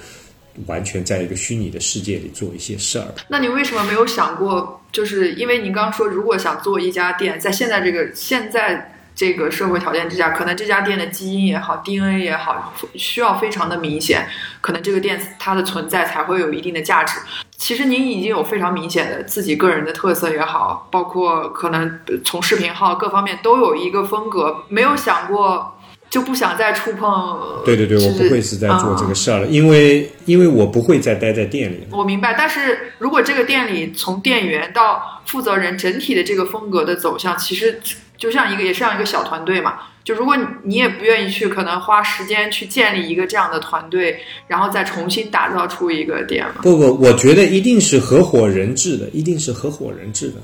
[0.66, 3.06] 完全在一个虚拟的世界里做一些事儿。
[3.28, 4.82] 那你为什么没有想过？
[4.92, 14.28] 就是因为您刚刚说，如果想做一家店，在现在这个现在这个社会条件之下，可能这家店的基因也好，DNA 也好，需要非常的明显，
[14.62, 17.20] 可能这个店它的存在才会有一定的价值。
[17.58, 25.77] 其实您已经有非常明显的自己个人的特色也好，包括可能从视频号各方面都有一个风格，没有想过。
[26.10, 27.38] 就不想再触碰。
[27.66, 31.80] 对对对，我不会是在做这个事儿了，因为因为我不会再待在店里。
[31.92, 37.80] 我明白，但是如果这个店里从店员到负责人整体的这个风格的走向，其实
[38.18, 39.74] 就像一个也是像一个小团队嘛。
[40.06, 46.62] 就如果你也不愿意去，可能花时间去建立一个这样的团队，然后再重新打造出一个店嘛。
[46.62, 50.36] 不不，我觉得一定是合伙人制的，一定是合伙人制的。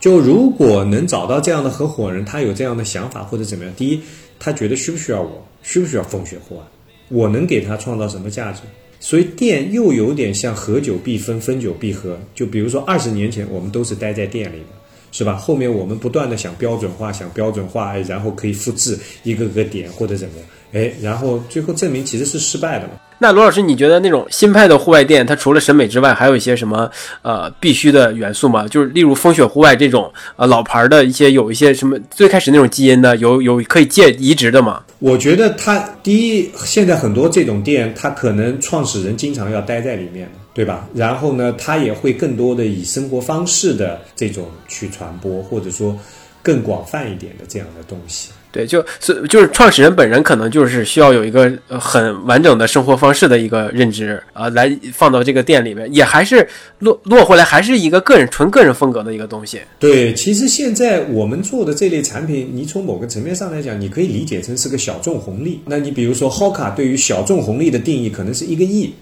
[0.00, 4.00] 就如果能找到这样的合伙人，他有这样的想法或者怎么样，第一。
[4.42, 5.46] 他觉得需不需要我？
[5.62, 6.66] 需不需要风雪货啊？
[7.08, 8.62] 我能给他创造什么价值？
[8.98, 12.18] 所以店又有点像合久必分，分久必合。
[12.34, 14.74] 就比如说二十年前，我们都是待在店里的，
[15.12, 15.36] 是吧？
[15.36, 22.94] 后面我们不断的想标准化，想标准化，然后可以复制一个个点或者怎么样，哎，然后最后证明其实是失败的嘛。
[23.22, 26.90] 那罗老师，你觉得那种新派的户外店，它除了审美之外，还有一些什么
[27.22, 28.66] 呃必须的元素吗？
[28.66, 34.82] 就是例如风雪户外这种呃老牌的一些有一些什么最开始那种基因的，有有可以借移植的吗？
[34.98, 40.88] 我觉得它第一，现在很多这种店，它可能创始人经常要待在里面，对吧？
[40.92, 45.96] 然后呢，它也会更多的以生活方式的这种去传播，或者说
[46.42, 48.30] 更广泛一点的这样的东西。
[48.52, 56.46] 对，就是就是创始人本人可能就是需要有一个很完整的生活方式的一个认知啊，来放到这个店里面，也还是
[56.80, 59.58] 落落回来还是一个个人纯个人风格的一个东西。
[59.78, 65.60] 对，其实现在我们做的这类产品，你从某个层面上来讲，你可以理解成是个小众红利。
[65.64, 68.92] 那你比如说 Hoka 对于小众红利的定义可能是一个亿。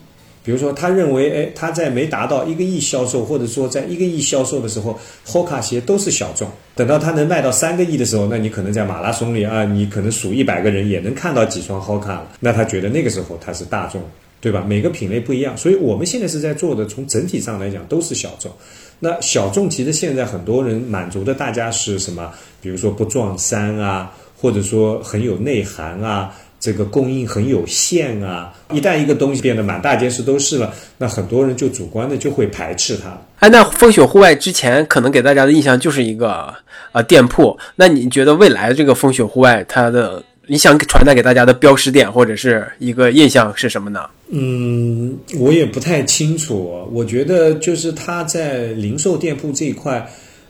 [0.42, 6.48] 比如说，他认为，哎，他在没达到一个亿销售，或者说在一个亿销售的时候，Hoka 鞋都是小众。
[6.74, 12.26] 等到他能卖到三个亿的时候，那你可能在马拉松里啊，你可能数一百个人也能看到几双 Hoka 了。
[12.40, 14.02] 那他觉得那个时候他是大众，
[14.40, 14.64] 对吧？
[14.66, 18.50] 每个品类不一样，所以我们现在是在做的，从整体上来讲都是小众。
[18.98, 22.32] 那小众其实现在很多人满足的大家是什么？
[22.62, 26.34] 比如说不撞衫啊，或者说很有内涵啊。
[26.60, 28.52] 这个供应很有限啊！
[28.70, 33.18] 一旦一个东西变得满大街是都是了，那很多人就主观的就会排斥它。
[33.38, 36.54] 哎，那风雪户外之前可能给大家的印象就是一个
[36.92, 44.04] 呃店铺，那你觉得未来这个风雪户外它的你想传达给大家的标识点或者是一个印象是什么呢？
[44.28, 46.86] 嗯，我也不太清楚。
[46.92, 50.06] 我觉得就是它在零售店铺这一块。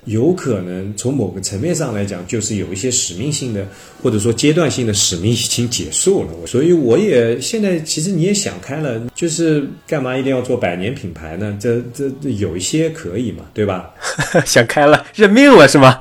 [0.07, 3.67] 有可能从某个层面上来讲，就是有一些使命性的，
[4.03, 6.47] 或者说阶段性的使命已经结束了。
[6.47, 11.57] 所以我也现在其实你也想开了，就是干嘛一定要做百年品牌呢？
[11.61, 13.91] 这这有一些可以嘛，对吧？
[14.45, 15.99] 想开了，认命了是吗？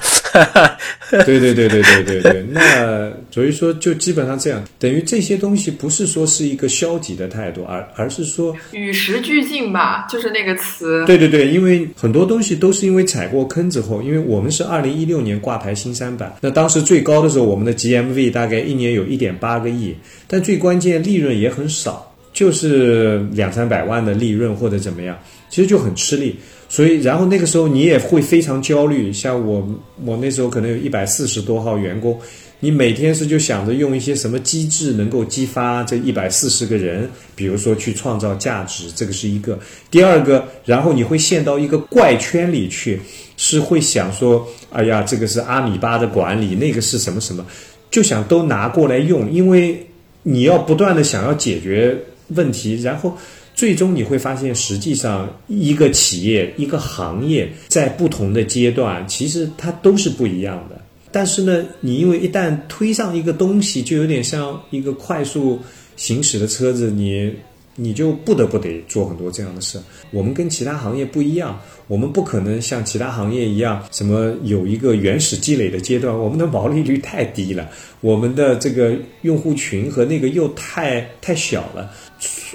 [1.10, 2.46] 对对对对对对对。
[2.52, 11.06] 那所以说就基本上这样，等于这些东西不是说是一个消极的态度，而而是说与时俱进吧，就是那个词。
[11.06, 14.00] 对对对，因为很多东西都是因为踩过坑之后。
[14.02, 19.96] 因为我们是二零一六年挂牌新三板，那当时最高的时候，我们的 GMV 大概一年有一点八个亿，
[20.28, 25.18] 但最关键利润也很少，就是两三百万的利润或者怎么样，
[25.50, 26.36] 其实就很吃力。
[26.72, 29.12] 所以，然后那个时候你也会非常焦虑。
[29.12, 29.68] 像我，
[30.06, 32.16] 我那时候可能有一百四十多号员工。
[32.62, 39.58] 你每天是就想着用一些什么机制能够激发这一百四十个人，比如说去创造价值，这个是一个。
[39.90, 43.00] 第二个，然后你会陷到一个怪圈里去，
[43.38, 47.46] 是会想说，哎呀，这个是阿米巴的管理，那个是什么什么，
[47.92, 49.86] 就想都拿过来用，因为
[50.24, 51.98] 你要不断的想要解决
[52.30, 53.18] 问题，然后
[53.56, 60.80] 最终你会发现，实际上一个企业、一个行业在不同的阶段，其实它都是不一样的。
[61.12, 65.60] 但是呢，你因为一旦推上一个东西，就有点像一个快速
[65.96, 67.34] 行驶的车子，你
[67.82, 69.80] 你就不得不得做很多这样的事。
[70.12, 71.58] 我们跟其他行业不一样，
[71.88, 77.70] 我们不可能像其他行业一样，什么有一个原始积累的阶段，我们的毛利率太低了，
[78.02, 81.90] 我们的这个用户群和那个又太太小了，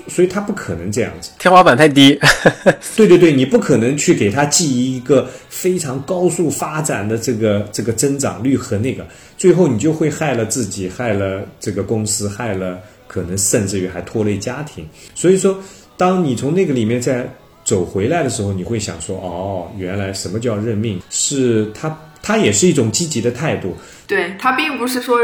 [0.08, 1.30] 所以它不可能这样子。
[1.38, 2.18] 天花板太低。
[2.94, 9.06] 对对对，你不可能去给它记忆一个非常高速发展的这个这个增长率和那个，
[9.36, 12.78] 最后你就会害了自己，害了这个公司，害了
[13.14, 14.84] 可能甚至于还拖累家庭。
[15.14, 15.56] 所以说，
[15.96, 17.32] 当你从那个里面再
[17.64, 21.00] 走回来的时候，你会想说，哦，原来什么叫认命？
[21.10, 23.72] 是它，它也是一种积极的态度。
[24.08, 25.16] 对，它并不是说，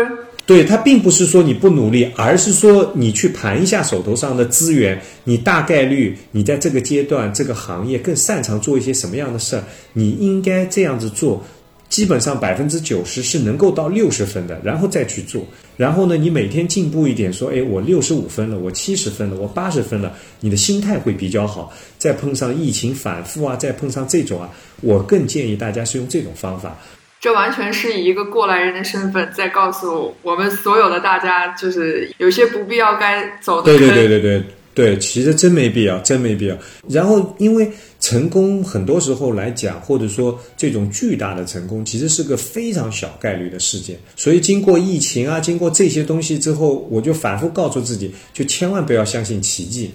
[0.47, 9.64] 对，他并不是说你不努力，而是说你去盘一下手头上的资源，你大概率你在这个阶段这个行业更擅长做一些什么样的事儿，
[9.95, 11.43] 你应该这样子做。
[11.91, 15.45] 基本上百分之九十是能够到六十分的，然后再去做。
[15.76, 21.72] 然后呢，你每天进步一点，说，哎，我六十五分了，我七十分了，我八十分了，你的心态会比较好。
[21.99, 24.49] 再碰上疫情反复啊，再碰上这种啊，
[24.82, 26.78] 我更建议大家是用这种方法。
[27.20, 33.64] 这完全是以一个过来人的身份在告诉我们所有的大家，就是有些不必要该走的。
[33.64, 36.57] 对对对对对对，其实真没必要，真没必要。
[36.88, 37.68] 然后因为。
[38.01, 43.96] 成功很多时候来讲，或者说这种巨大的成功，其实是个非常小概率的事件。
[44.16, 49.90] 所以经过疫情啊，经过这些东西之后，我就反复告诉自己，就千万不要相信奇迹，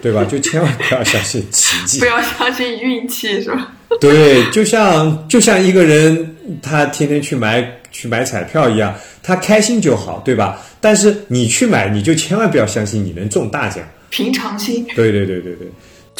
[0.00, 0.24] 对吧？
[0.24, 3.72] 就千万不要相信奇迹，不要相信运气，是吧？
[4.00, 8.94] 对，就像就像一个人他天天去买去买彩票一样，
[9.24, 10.64] 他开心就好，对吧？
[10.80, 14.86] 但是你去买，你就千万不要相信你能中大奖，平常心。
[14.94, 15.68] 对对对对对。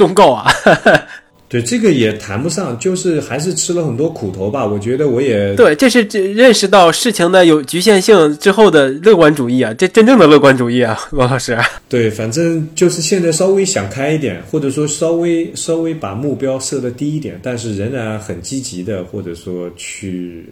[0.00, 0.50] 忠告啊，
[1.46, 4.64] 对这个也谈不上，就是还是吃了很多苦头吧。
[4.64, 6.00] 我觉得我也对，这是
[6.34, 11.54] 认识到事情的有局限性之后的乐观主义啊，这真正的乐观主义啊， 王老师。
[11.86, 20.46] 对，反正就是现在稍微想开一点，或者说稍微稍微把目标设的低一点，但是仍然很积极的，或者说去。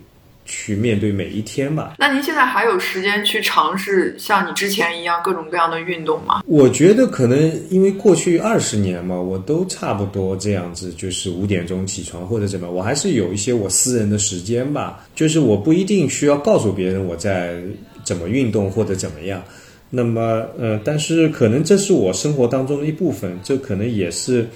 [0.49, 1.95] 去面对每一天吧。
[1.99, 6.43] 那您现在还有时间去尝试像你之前一样各种各样的运动吗？
[6.47, 7.39] 我觉得可能
[7.71, 15.07] 因为过去二十年嘛，我都差不多这样子，就是五点钟起床或者怎么，我还是有一些我私人的时间吧。
[15.15, 17.61] 就是我不一定需要告诉别人我在
[18.03, 19.43] 怎么运动或者怎么样。
[19.91, 24.47] 那么，呃，但是可能这是我生活当中的一部分，这可能也是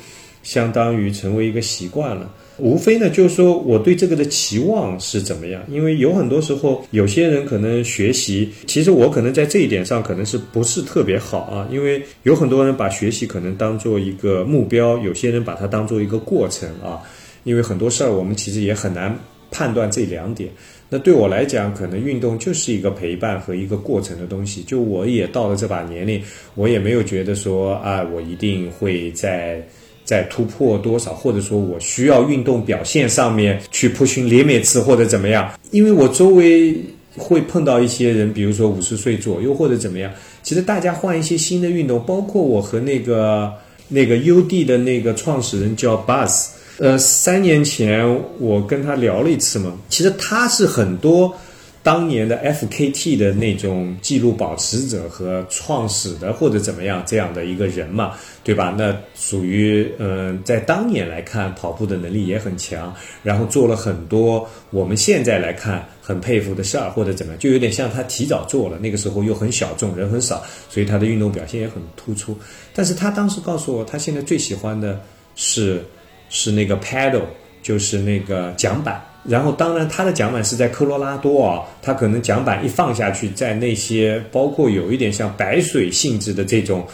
[0.43, 2.31] 相当于成为一个习惯了。
[2.63, 5.61] 无非呢，就是说我对这个的期望是怎么样？
[5.69, 11.69] 因为有很多时候，有些人可能学习，其实我可能在这一点上可能是不是特别好啊？
[11.73, 17.03] 因为有很多人把学习可能当做一个目标，有些人把它当做一个过程啊。
[17.43, 19.13] 因为很多事儿我们其实也很难
[19.51, 20.49] 判断这两点。
[20.89, 24.63] 那对我来讲，可能运动就是一个陪伴和一个过程的东西。
[24.63, 26.23] 就我也到了这把年龄，
[26.55, 29.67] 我也没有觉得说啊，我一定会在。
[30.13, 35.51] 在突破多少，或者说我需要运动表现上面去 pushing limits 或者怎么样？
[35.71, 36.77] 因为我周围
[37.17, 43.51] 会碰到一些人，比如说五十岁左右或者怎么样，其实大家换一些新的运动，包括我和那个
[43.89, 48.07] 那个 UD 的那个创始人叫 Buzz，呃，三年前
[48.39, 51.35] 我跟他聊了一次嘛，其实他是很多。
[51.83, 58.15] 当年的 FKT 的那种记录保持者和创始的或者怎么样这样的一个人嘛，
[58.45, 58.73] 对吧？
[58.79, 72.39] 那属于嗯，在当年来看，跑步的能力也很强，然后做了很多我们现在来看很佩服的事儿，或者怎么样，就有点像他提早做了，那个时候又很小众，人很少，所以他的运动表现也很突出。
[72.73, 75.01] 但是他当时告诉我，他现在最喜欢的
[75.35, 75.85] 是
[76.29, 77.25] 是那个 paddle，
[77.61, 79.03] 就是那个桨板。
[79.25, 86.85] 然后，当然，他的桨板是在科罗拉多啊，他可能桨板一放下去，在那些包括有一点像白水性质的这种、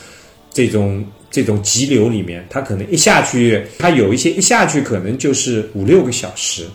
[0.52, 6.66] 这种、这种急流里面，他可能一下去，他有一些一下去可能就是五六个小时。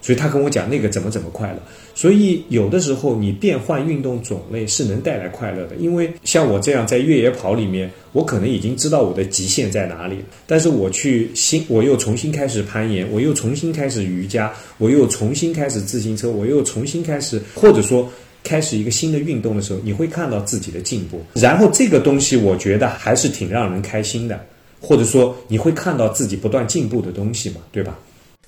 [0.00, 1.62] 所以他跟我讲那个怎么怎么快了，
[1.94, 10.16] 所以有的时候你变换运动种类是能带来快乐的，因为像我这样在越野跑里面，我可能已经知道我的极限在哪里，
[10.46, 18.10] 但是我去新，我又重新开始攀岩，我又重新开始瑜伽，我又重新开始自行车，我又重新开始，或者说
[18.42, 24.44] 开始一个新的运动的时候，你会看到自己的进步，然后这个东西我觉得还是挺让人开心的，
[24.80, 27.98] 或者说你会看到自己不断进步的东西嘛，对吧？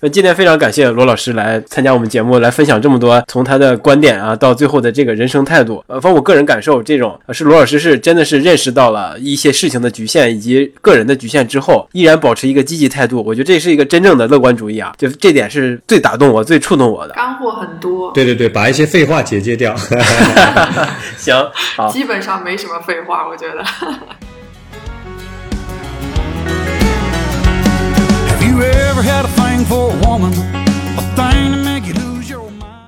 [0.05, 5.83] 那今天非常感谢罗老师来参加我们节目，来分享这么多，从他的观点啊，到最后的这个人生态度。
[5.87, 13.25] 呃，从我个人感受，这种是罗老师是真的是认识到了一些事情的局限以及个人的局限之后，依然保持一个积极态度。
[13.25, 17.15] 我觉得这是一个真正的乐观主义啊，就这点是最打动我、最触动我的。
[17.15, 18.13] 干货很多。
[18.13, 19.75] 对对对，把一些废话解决掉。
[21.17, 21.35] 行，
[21.77, 23.65] 好，基本上没什么废话，我觉得。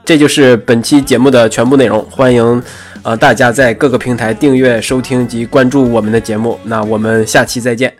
[0.04, 2.62] 这就是本期节目的全部内容欢迎
[3.02, 7.92] 呃大家在各个平台订阅收听及关注我们的节目那我们下期再见。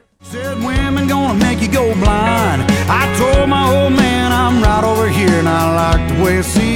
[2.88, 6.76] I told my old man i'm right over here I like to